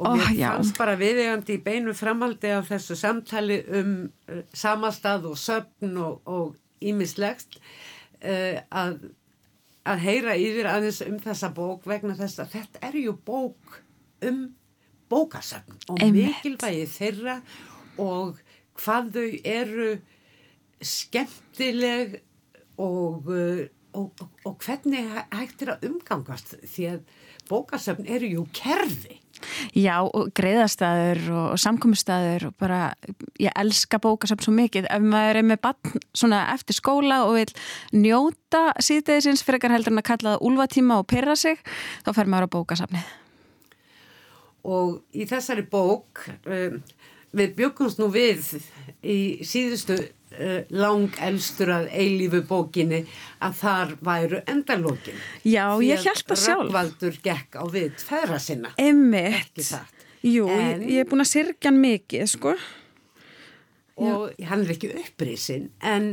[0.00, 3.90] og oh, við fannst bara viðegandi í beinu framaldi af þessu samtali um
[4.32, 8.98] uh, samastað og söfn og ímislegt uh, að,
[9.84, 13.82] að heyra yfir aðeins um þessa bók vegna þess að þetta er ju bók
[14.24, 14.46] um
[15.12, 17.40] bókasöfn og mikilvægi þeirra
[18.02, 18.40] og
[18.80, 19.90] hvað þau eru
[20.84, 22.18] skemmtileg
[22.76, 23.62] og, uh,
[23.96, 27.06] og, og, og hvernig hægt er að umgangast því að
[27.48, 29.20] bókasöfn eru jú kerfi.
[29.76, 32.80] Já og greiðastæður og samkominnstæður og bara
[33.42, 37.52] ég elska bókasöfn svo mikið ef maður er með bann svona eftir skóla og vil
[38.06, 41.60] njóta síðdegisins fyrir heldur en að kalla það úlvatíma og pyrra sig
[42.06, 43.12] þá fer maður á bókasöfnið.
[44.66, 46.80] Og í þessari bók um,
[47.36, 48.52] við byggumst nú við
[49.06, 53.02] í síðustu uh, lang elstur að eilífu bókinni
[53.44, 55.20] að þar væru endalókin.
[55.42, 56.64] Já, Því ég held það sjálf.
[56.66, 58.72] Rökkvaldur gekk á við feðra sinna.
[58.80, 59.62] Emmitt.
[60.26, 62.56] Jú, en, ég, er búin að sirkja hann mikið, sko.
[63.96, 64.46] Og Já.
[64.50, 66.08] hann er ekki upprísin, en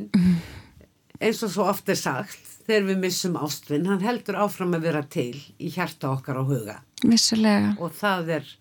[1.24, 5.02] eins og svo oft er sagt, þegar við missum ástvinn, hann heldur áfram að vera
[5.12, 6.78] til í hjarta okkar á huga.
[7.04, 7.74] Vissulega.
[7.84, 8.52] Og það er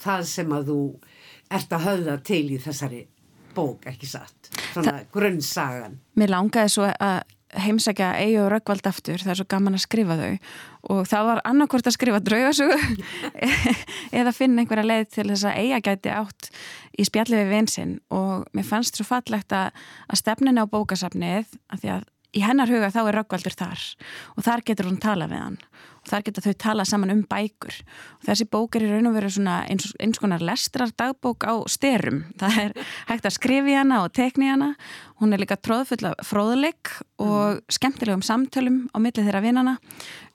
[0.00, 0.80] það sem að þú
[1.50, 3.02] ert að höfða til í þessari
[3.54, 4.50] bók, ekki satt?
[4.72, 5.98] Svona grunnsagan.
[6.18, 7.20] Mér langaði svo að
[7.58, 11.40] heimsækja eigi og röggvald aftur, það er svo gaman að skrifa þau og það var
[11.50, 12.76] annarkvort að skrifa draugasögu
[14.20, 16.50] eða finna einhverja leið til þess að eiga gæti átt
[16.94, 19.74] í spjalli við vinsinn og mér fannst svo fallegt að,
[20.06, 22.08] að stefnina á bókasafnið að því að
[22.38, 23.86] í hennar huga þá er röggvaldur þar
[24.36, 25.58] og þar getur hún tala við hann
[26.10, 29.30] þar getur þau tala saman um bækur og þessi bók er í raun og veru
[29.30, 34.50] eins, eins konar lestrar dagbók á styrum það er hægt að skrifi hana og tekni
[34.50, 34.74] hana
[35.20, 37.62] hún er líka tróðfull af fróðuleik og mm.
[37.76, 39.76] skemmtilegum samtölum á milli þeirra vinnana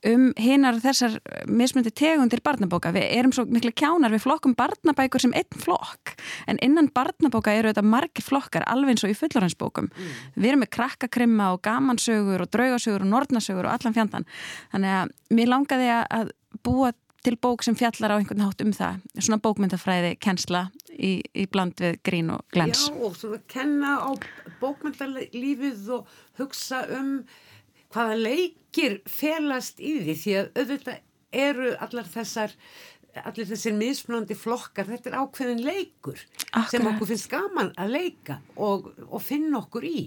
[0.06, 1.16] um hinnar þessar
[1.50, 2.92] mismundi tegundir barnabóka.
[2.94, 6.14] Við erum svo miklu kjánar við flokkum barnabækur sem einn flokk
[6.52, 9.90] en innan barnabóka eru þetta margir flokkar alveg eins og í fullorhansbókum.
[9.90, 10.14] Mm.
[10.38, 14.30] Við erum með krakkakrimma og gamansögur og draugasögur og nortnasögur og allan fjandan.
[14.76, 16.32] Þannig að mér langaði að
[16.64, 16.94] búa
[17.26, 19.02] til bók sem fjallar á einhvern hátt um það.
[19.18, 22.86] Svona bókmyndafræði kennsla í, í bland við grín og glens.
[22.90, 24.12] Já og svona kenna á
[24.62, 27.24] bókmyndalífið og hugsa um
[27.94, 31.02] hvaða leikir felast í því því að auðvitað
[31.36, 32.54] eru allar þessar
[33.26, 36.72] allir þessir mismunandi flokkar þetta er ákveðin leikur Akkurat.
[36.74, 40.02] sem okkur finnst gaman að leika og, og finna okkur í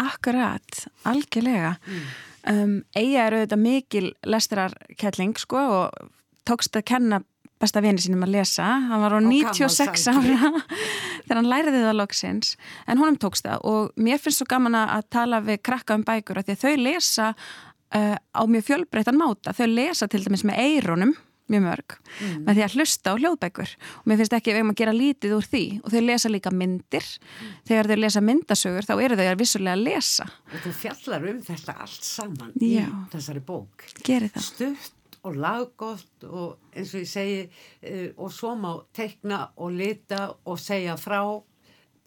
[0.00, 1.76] Akkurat, algjörlega.
[1.86, 2.08] Mm.
[2.50, 6.10] um, Eiga eru auðvitað mikil lesturarkelling sko og
[6.48, 7.20] tókst að kenna
[7.62, 8.66] besta vini sínum að lesa.
[8.88, 10.50] Hann var á og 96 ára
[11.24, 13.62] þegar hann læriði það loksins en honum tókst það.
[13.70, 16.82] Og mér finnst svo gaman að tala við krakka um bækur að því að þau
[16.88, 19.54] lesa uh, á mjög fjölbreytan máta.
[19.56, 21.14] Þau lesa til dæmis með eironum
[21.52, 22.34] mjög mörg, mm.
[22.46, 23.74] með því að hlusta á hljóðbækur.
[24.00, 25.62] Og mér finnst ekki að við erum að gera lítið úr því.
[25.82, 27.08] Og þau lesa líka myndir.
[27.14, 27.54] Mm.
[27.70, 30.28] þegar þau lesa myndasögur þá eru þau að vissulega að lesa.
[30.50, 32.84] Og þú fjallar um þetta allt saman Já.
[32.84, 33.88] í þessari bók.
[33.94, 40.26] Stutt og laggótt og eins og ég segi uh, og svo má tekna og lita
[40.44, 41.22] og segja frá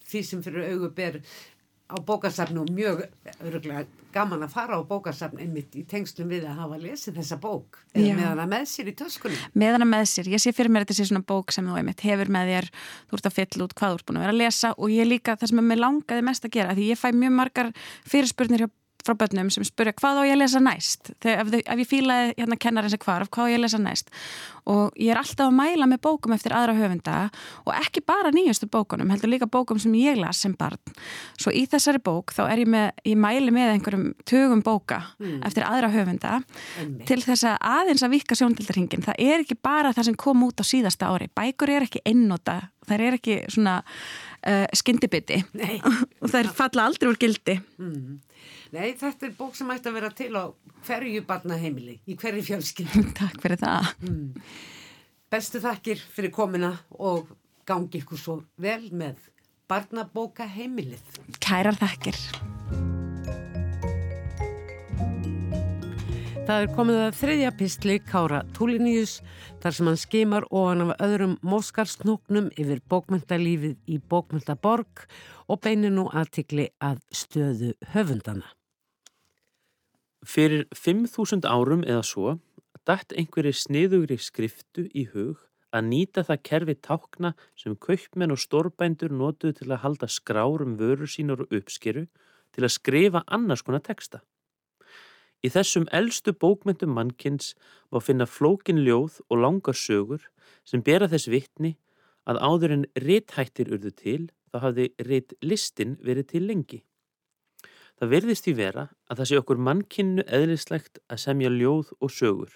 [0.08, 1.18] því sem fyrir auguber
[1.88, 3.04] á bókasafnu og mjög
[3.40, 7.80] öruglega gaman að fara á bókasafn einmitt í tengslum við að hafa lesið þessa bók.
[7.94, 10.86] Eða með hana með sér í töskunni með hana með sér, ég sé fyrir mér
[10.86, 12.70] þetta sé svona bók sem þú einmitt hefur með þér.
[13.08, 15.08] Þú ert að fylla út hvað þú ert búin að vera að lesa og ég
[15.08, 17.72] líka það sem með langaði mest að gera því ég fæ mjög margar
[18.08, 18.72] fyrirspurnir hjá
[19.08, 21.12] frá börnum sem spurja hvað á ég að lesa næst?
[21.24, 24.14] Þegar, ef, ef ég fílaði hérna kennarins að hvarf hvað á ég að lesa næst?
[24.68, 27.18] Og ég er alltaf að mæla með bókum eftir aðra höfunda
[27.64, 30.82] og ekki bara nýjastu bókunum heldur líka bókum sem ég las sem barn.
[31.40, 35.40] Svo í þessari bók þá er ég með ég mæli með einhverjum tögum bóka mm.
[35.48, 36.98] eftir aðra höfunda mm.
[37.08, 40.60] til þess að aðeins að vika sjóndildarhingin það er ekki bara það sem kom út
[40.60, 41.32] á síðasta ári.
[41.32, 45.42] Bækur er ekki einnota það er ekki svona uh, skyndibiti.
[46.22, 47.60] Og það er falla aldrei úr gildi.
[47.82, 48.18] Mm.
[48.76, 50.44] Nei, þetta er bók sem ætti að vera til á
[50.88, 53.14] hverju barnaheimili, í hverju fjölskyld.
[53.20, 53.94] Takk fyrir það.
[54.04, 54.52] Mm.
[55.32, 57.32] Bestu þakkir fyrir komina og
[57.68, 59.20] gangi ykkur svo vel með
[59.68, 61.04] barnabóka heimilið.
[61.44, 62.20] Kærar þakkir.
[66.48, 69.18] Það er komið að þriðja pistli Kára Túliníus
[69.60, 75.04] þar sem hann skimar ofan af öðrum móskarsnóknum yfir bókmyndalífið í bókmyndaborg
[75.52, 78.48] og beinir nú aðtikli að stöðu höfundana.
[80.26, 82.38] Fyrir 5.000 árum eða svo
[82.88, 85.44] dætt einhverju sniðugri skriftu í hug
[85.76, 91.12] að nýta það kerfi tákna sem kaupmenn og stórbændur notuðu til að halda skrárum vörur
[91.12, 92.08] sínar og uppskeru
[92.56, 94.24] til að skrifa annars konar texta.
[95.46, 97.54] Í þessum eldstu bókmyndum mannkins
[97.92, 100.24] má finna flókin ljóð og langar sögur
[100.66, 101.76] sem bera þess vittni
[102.26, 106.82] að áður en rétthættir urðu til þá hafði rétt listin verið til lengi.
[107.98, 112.52] Það verðist því vera að það sé okkur mannkinnu eðlislegt að semja ljóð og sögur.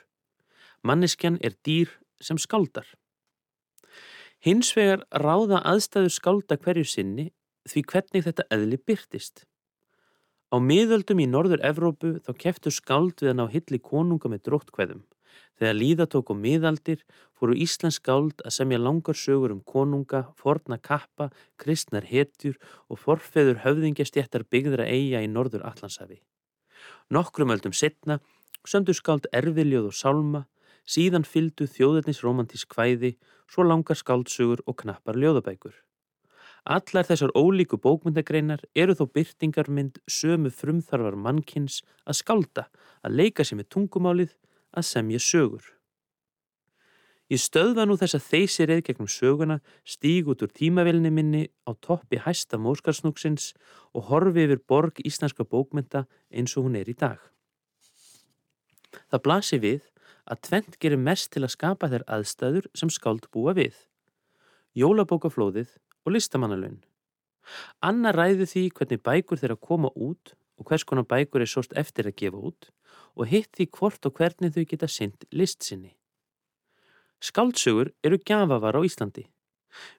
[0.85, 2.85] Manneskjan er dýr sem skaldar.
[4.41, 7.31] Hins vegar ráða aðstæður skálda hverju sinni
[7.69, 9.45] því hvernig þetta eðli byrtist.
[10.53, 15.03] Á miðöldum í norður Evrópu þá keftu skáld við að ná hilli konunga með dróttkveðum.
[15.59, 17.03] Þegar líðatók og miðaldir
[17.37, 21.29] fóru Íslands skáld að semja langar sögur um konunga, forna kappa,
[21.61, 22.57] kristnar hetjur
[22.89, 26.21] og forfeður höfðingjastjættar byggðra eiga í norður Allansafi.
[27.09, 28.19] Nokkrum öldum setna
[28.65, 30.45] sömdu skáld erfiljóð og sálma
[30.89, 33.15] Síðan fyldu þjóðetnis romantísk hvæði,
[33.49, 35.73] svo langar skáltsugur og knappar ljóðabækur.
[36.65, 42.67] Allar þessar ólíku bókmyndagreinar eru þó byrtingarmynd sömu frumþarfar mannkins að skálda,
[43.01, 44.35] að leika sér með tungumálið,
[44.71, 45.63] að semja sögur.
[47.31, 51.71] Ég stöðva nú þess að þeysir eða gegnum söguna, stíg út úr tímavelni minni á
[51.79, 53.53] toppi hæsta móskarsnúksins
[53.95, 57.21] og horfi yfir borg íslenska bókmynda eins og hún er í dag.
[59.07, 59.87] Það blasi við
[60.27, 63.79] að tvent gerir mest til að skapa þær aðstæður sem skáld búa við.
[64.75, 65.71] Jólabókaflóðið
[66.03, 66.81] og listamannalun.
[67.79, 72.11] Anna ræði því hvernig bækur þeirra koma út og hvers konar bækur er sóst eftir
[72.11, 72.73] að gefa út
[73.21, 75.93] og hitt því hvort og hvernig þau geta synd listsinni.
[77.21, 79.27] Skáldsögur eru gjafavar á Íslandi.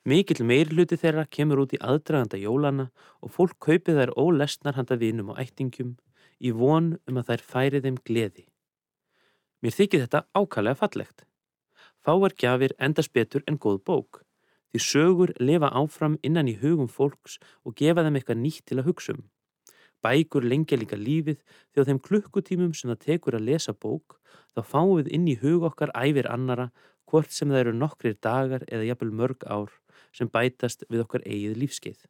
[0.05, 2.89] Mikill meirluti þeirra kemur út í aðdraganda jólana
[3.23, 5.95] og fólk kaupið þær ólestnar handa vinum og ættingum
[6.43, 8.45] í von um að þær færi þeim gleði.
[9.63, 11.25] Mér þykir þetta ákallega fallegt.
[12.03, 14.25] Fáar gjafir endast betur en góð bók.
[14.73, 18.89] Því sögur lifa áfram innan í hugum fólks og gefa þeim eitthvað nýtt til að
[18.91, 19.23] hugsa um.
[20.03, 24.19] Bækur lengja líka lífið því á þeim klukkutímum sem það tekur að lesa bók
[24.55, 26.71] þá fáum við inn í hug okkar æfir annara
[27.07, 29.71] hvort sem það eru nokkrir dagar eða jafnvel mörg ár
[30.17, 32.01] sem bætast við okkar eigið lífskeið.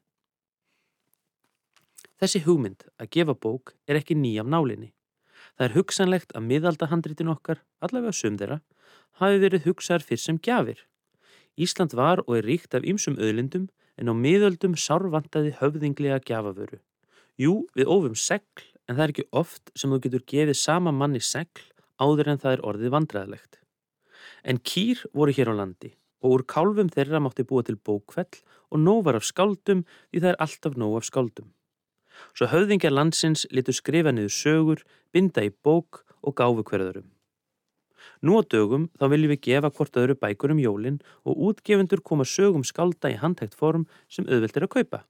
[2.23, 4.93] Þessi hugmynd að gefa bók er ekki nýjam nálinni.
[5.59, 8.61] Það er hugsanlegt að miðaldahandritin okkar, allavega sum þeirra,
[9.19, 10.85] hafi verið hugsaðar fyrst sem gjafir.
[11.59, 13.67] Ísland var og er ríkt af ýmsum öðlindum
[13.99, 16.79] en á miðöldum sárvandaði höfðinglega gjafavöru.
[17.41, 21.23] Jú, við ofum segl en það er ekki oft sem þú getur gefið sama manni
[21.25, 21.65] segl
[22.03, 23.59] áður en það er orðið vandræðilegt.
[24.45, 28.83] En kýr voru hér á landi og úr kálfum þeirra mátti búa til bókvell og
[28.83, 31.49] nóvar af skáldum því það er alltaf nóg af skáldum.
[32.37, 37.09] Svo höfðingjar landsins litur skrifa niður sögur, binda í bók og gáfu hverðurum.
[38.23, 42.27] Nú á dögum þá viljum við gefa hvort öðru bækur um jólinn og útgefundur koma
[42.29, 45.03] sögum skalda í handhægt form sem auðvelt er að kaupa.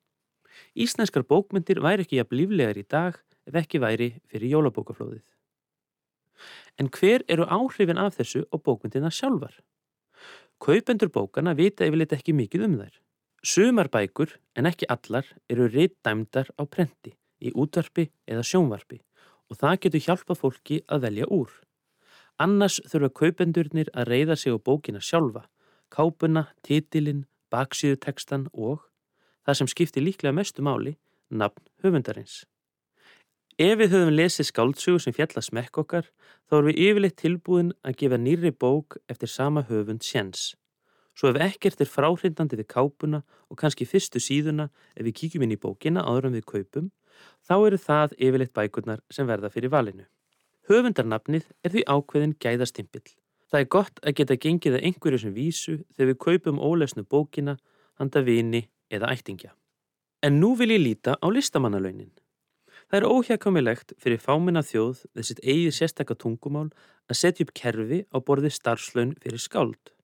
[0.73, 3.19] Íslenskar bókmyndir væri ekki jafn líflegar í dag
[3.49, 5.27] ef ekki væri fyrir jólabókaflóðið.
[6.81, 9.55] En hver eru áhrifin af þessu og bókmyndina sjálfar?
[10.63, 12.95] Kaupendur bókana vita yfirleitt ekki mikið um þær.
[13.43, 19.01] Sumar bækur, en ekki allar, eru reitt dæmdar á prenti, í útvarpi eða sjónvarpi
[19.51, 21.51] og það getur hjálpa fólki að velja úr.
[22.41, 25.45] Annars þurfa kaupendurnir að reyða sig á bókina sjálfa,
[25.93, 28.87] kápuna, titilinn, baksíðutekstan og,
[29.47, 30.97] það sem skiptir líklega mestu máli,
[31.31, 32.43] nafn höfundarins.
[33.61, 36.07] Ef við höfum lesið skáldsögur sem fjalla smekk okkar,
[36.49, 40.55] þá erum við yfirleitt tilbúin að gefa nýri bók eftir sama höfund sjens.
[41.13, 43.21] Svo ef ekkert er fráhrindandi við kápuna
[43.53, 46.89] og kannski fyrstu síðuna ef við kíkjum inn í bókina áður en við kaupum,
[47.45, 50.07] þá eru það yfirleitt bækurnar sem verða fyrir valinu.
[50.71, 53.05] Höfundarnafnið er því ákveðin gæðastimpill.
[53.53, 57.59] Það er gott að geta gengið að einhverju sem vísu þegar við kaupum ólesnu bókina,
[58.01, 58.63] handa vini
[58.93, 59.55] eða ættingja.
[60.23, 62.13] En nú vil ég líta á listamannalaunin.
[62.93, 66.69] Það er óhjakamilegt fyrir fáminna þjóð þessitt eigið sérstakka tungumál
[67.09, 69.95] að setja upp kerfi á borði starfslaun fyrir skáld.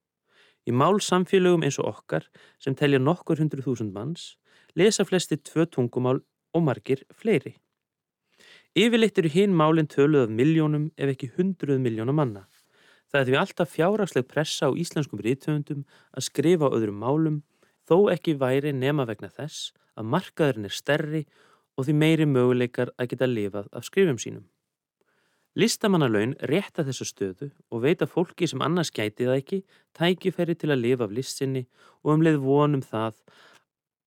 [0.68, 2.26] Í mál samfélögum eins og okkar
[2.61, 4.34] sem telja nokkur hundru þúsund manns
[4.76, 6.22] lesa flesti tvö tungumál
[6.55, 7.59] og margir fleiri.
[8.76, 12.47] Yfirleitt eru hinn málinn töluð af miljónum ef ekki hundruð miljóna manna.
[13.09, 17.39] Það er því alltaf fjárraksleg pressa á íslenskum rítöfundum að skrifa á öðrum málum
[17.89, 21.24] þó ekki væri nema vegna þess að markaðurinn er stærri
[21.78, 24.47] og því meiri möguleikar að geta lifað af skrifum sínum.
[25.59, 29.59] Listamannalaun rétta þessu stöðu og veita fólki sem annars gæti það ekki
[29.99, 31.64] tækifæri til að lifa af listinni
[32.05, 33.16] og um leið vonum það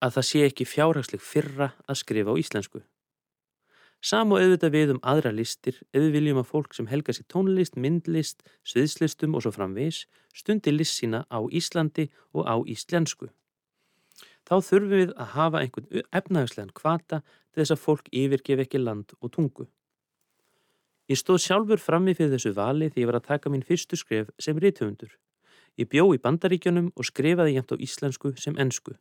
[0.01, 2.83] að það sé ekki fjárhagsleg fyrra að skrifa á íslensku.
[4.01, 7.27] Sam og auðvitað við um aðra listir ef við viljum að fólk sem helga sér
[7.29, 13.29] tónlist, myndlist, sviðslistum og svo framvis stundi list sína á Íslandi og á íslensku.
[14.51, 19.13] Þá þurfum við að hafa einhvern efnahagslegan kvata til þess að fólk yfirgef ekki land
[19.21, 19.67] og tungu.
[21.07, 24.33] Ég stóð sjálfur frammi fyrir þessu vali því ég var að taka mín fyrstu skref
[24.43, 25.13] sem rithöfundur.
[25.79, 28.97] Ég bjó í bandaríkjunum og skrifaði jæmt á íslensku sem ennsku.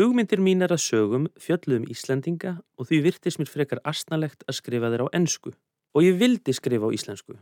[0.00, 5.04] Hugmyndir mínar að sögum fjöldluðum Íslandinga og því virtist mér frekar astnalegt að skrifa þeir
[5.04, 5.52] á ennsku
[5.92, 7.36] og ég vildi skrifa á íslensku.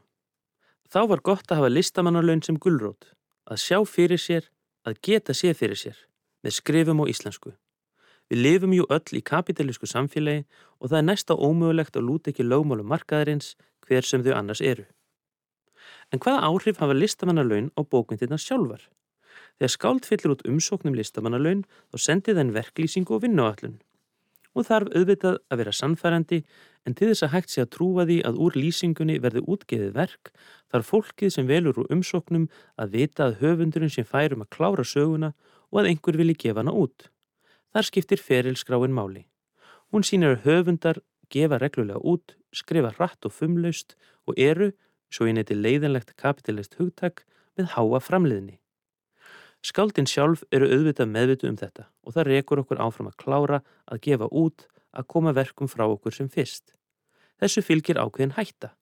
[0.90, 3.12] Þá var gott að hafa listamannarlaun sem gullrót,
[3.46, 4.50] að sjá fyrir sér,
[4.82, 5.98] að geta séð fyrir sér,
[6.44, 7.52] með skrifum á íslensku.
[8.30, 10.44] Við lifum jú öll í kapitalísku samfélagi
[10.78, 14.86] og það er næsta ómögulegt að lúta ekki lögmálum markaðarins hver sem þau annars eru.
[16.14, 18.86] En hvaða áhrif hafa listamannarlaun á bókmyndirna sjálfar?
[19.58, 23.80] Þegar skáld fyllir út umsóknum listamannalaun þá sendir þenn verklýsingu og vinnuallun.
[24.54, 26.40] Og þarf auðvitað að vera sannfærandi
[26.86, 30.32] en til þess að hægt sé að trúa því að úr lýsingunni verði útgeðið verk
[30.72, 32.48] þarf fólkið sem velur úr umsóknum
[32.80, 35.34] að vita að höfundurinn sem færum að klára söguna
[35.70, 37.08] og að einhver vilji gefa hana út.
[37.70, 39.26] Þar skiptir ferilskráin máli.
[39.90, 41.00] Hún sínir höfundar
[41.30, 43.96] gefa reglulega út, skrifa rætt og fumlaust
[44.26, 44.72] og eru,
[45.10, 47.24] svo ég neyti leiðanlegt kapitalist hugtak,
[47.58, 48.58] með háa framliðni.
[49.60, 54.02] Skáldin sjálf eru auðvitað meðvitu um þetta og það rekur okkur áfram að klára, að
[54.06, 54.66] gefa út,
[54.96, 56.72] að koma verkum frá okkur sem fyrst.
[57.40, 58.72] Þessu fylgir ákveðin hætta.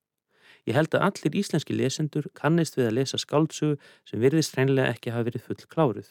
[0.69, 3.79] Ég held að allir íslenski lesendur kannist við að lesa skáldsögu
[4.09, 6.11] sem virðist hreinlega ekki hafa verið full kláruð.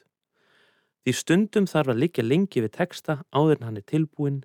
[1.08, 4.42] Því stundum þarf að liggja lengi við texta áður en hann er tilbúin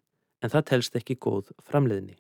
[0.47, 2.15] en það telst ekki góð framleiðni.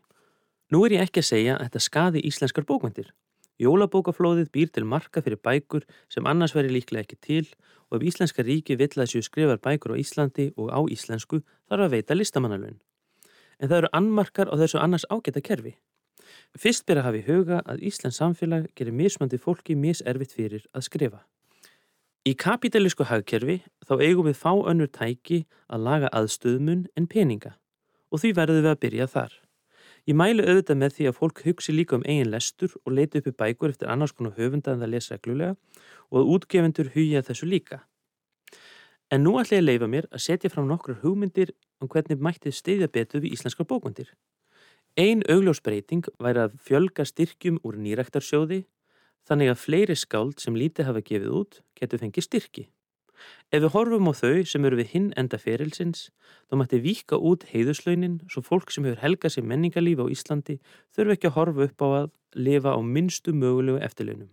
[0.75, 3.13] Nú er ég ekki að segja að þetta skadi íslenskar bókmyndir.
[3.63, 7.45] Jólabókaflóðið býr til marka fyrir bækur sem annars veri líklega ekki til
[7.87, 11.87] og ef Íslenska ríki vill að séu skrifar bækur á Íslandi og á íslensku þarf
[11.87, 12.81] að veita listamannalun.
[13.63, 15.77] En það eru annmarkar á þessu annars ágæta kerfi.
[16.59, 20.91] Fyrst ber að hafa í huga að Íslands samfélag gerir mismandi fólki miservitt fyrir að
[20.91, 21.23] skrifa.
[22.23, 27.57] Í kapitalísku hagkerfi þá eigum við fá önnur tæki að laga aðstöðmun en peninga
[28.15, 29.33] og því verðum við að byrja þar.
[30.07, 33.33] Ég mælu auðvitað með því að fólk hugsi líka um eigin lestur og leiti uppi
[33.43, 35.57] bækur eftir annars konar höfunda en það lesa reglulega
[36.13, 37.81] og að útgefundur hugja þessu líka.
[39.11, 41.51] En nú ætla ég að leifa mér að setja fram nokkur hugmyndir
[41.83, 44.15] um hvernig mættið steyðja betur við íslenskar bókmyndir.
[44.95, 48.63] Einn augljósbreyting væri að fjölga styrkjum úr nýræktarsjóði
[49.29, 52.65] þannig að fleiri skáld sem lítið hafa gefið út getur fengið styrki.
[53.53, 56.09] Ef við horfum á þau sem eru við hinn enda ferilsins,
[56.49, 60.59] þá mætti vika út heiðuslaunin svo fólk sem hefur helgað sér menningarlífi á Íslandi
[60.95, 64.31] þurfi ekki að horfa upp á að lifa á minnstu mögulegu eftirlaunum.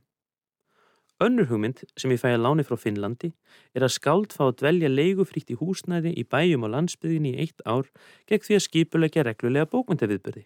[1.19, 3.33] Önnur hugmynd sem ég fæ að láni frá Finnlandi
[3.75, 7.59] er að skáld fá að dvelja leigufríkt í húsnæði í bæjum og landsbyðinni í eitt
[7.67, 7.89] ár
[8.31, 10.45] gegn því að skipulegja reglulega bókmyndaviðbyrði.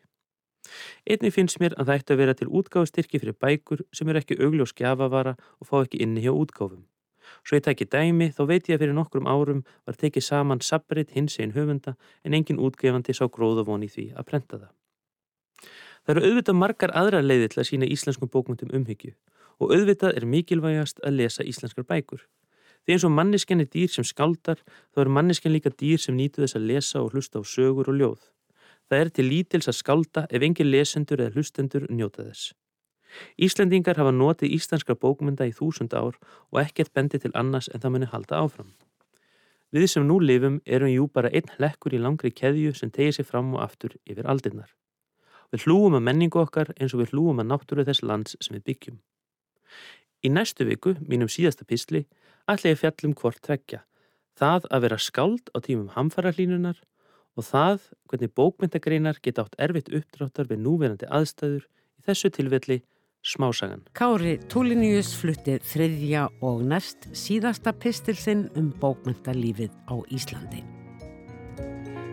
[1.09, 4.39] Einni finnst mér að það ætti að vera til útgáðstyrki fyrir bækur sem er ekki
[4.39, 6.86] augljós skjafavara og fá ekki inni hjá útgáfum.
[7.43, 11.11] Svo ég tæki dæmi þá veit ég að fyrir nokkrum árum var tekið saman sabrit
[11.16, 14.72] hins einn höfunda en engin útgefandi sá gróða voni því að prenta það.
[16.03, 19.14] Það eru auðvitað margar aðra leiði til að sína íslenskum bókmyndum umhyggju
[19.64, 22.24] og auðvitað er mikilvægast að lesa íslenskar bækur.
[22.84, 24.59] Því eins og mannisken er dýr sem skaldar
[24.91, 27.99] þá eru mannisken líka dýr sem nýtu þess að lesa og hlusta á sögur og
[27.99, 28.24] ljóð.
[28.89, 32.53] Það er til lítils að skalda ef engin lesendur eða hlustendur njóta þess.
[33.38, 36.17] Íslendingar hafa notið íslenskar bókmynda í þúsund ár
[36.51, 38.73] og ekkert bendi til annars en það muni halda áfram.
[39.73, 43.25] Við sem nú lifum erum jú bara einn hlekkur í langri keðju sem tegir sig
[43.25, 44.69] fram og aftur yfir aldinnar.
[45.53, 48.65] Við hlúum að menningu okkar eins og við hlúum að náttúru þess lands sem við
[48.69, 48.99] byggjum.
[50.25, 52.05] Í næstu viku, mínum síðasta písli,
[52.49, 53.84] ætla ég fjallum hvort tveggja.
[54.38, 56.79] Það að vera skáld á tímum hamfarahlínunar
[57.38, 62.81] og það hvernig bókmyndagreinar geta átt erfitt uppdráttar við núverandi aðstæður í þessu tilvelli
[63.23, 63.86] Smásagan.
[63.95, 70.59] Kári Túlinius flutti þriðja og næst síðasta pistilsinn um bókmyndalífið á Íslandi.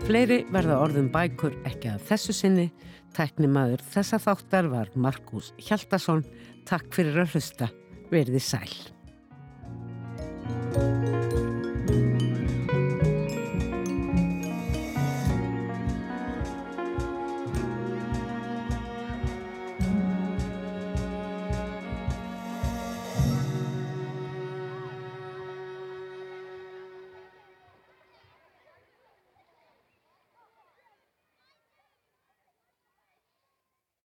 [0.06, 2.68] Fleiri verða orðum bækur ekki að þessu sinni.
[3.14, 6.22] Tæknimaður þessa þáttar var Markus Hjaldarsson.
[6.66, 7.70] Takk fyrir að hlusta.
[8.10, 8.70] Verði sæl.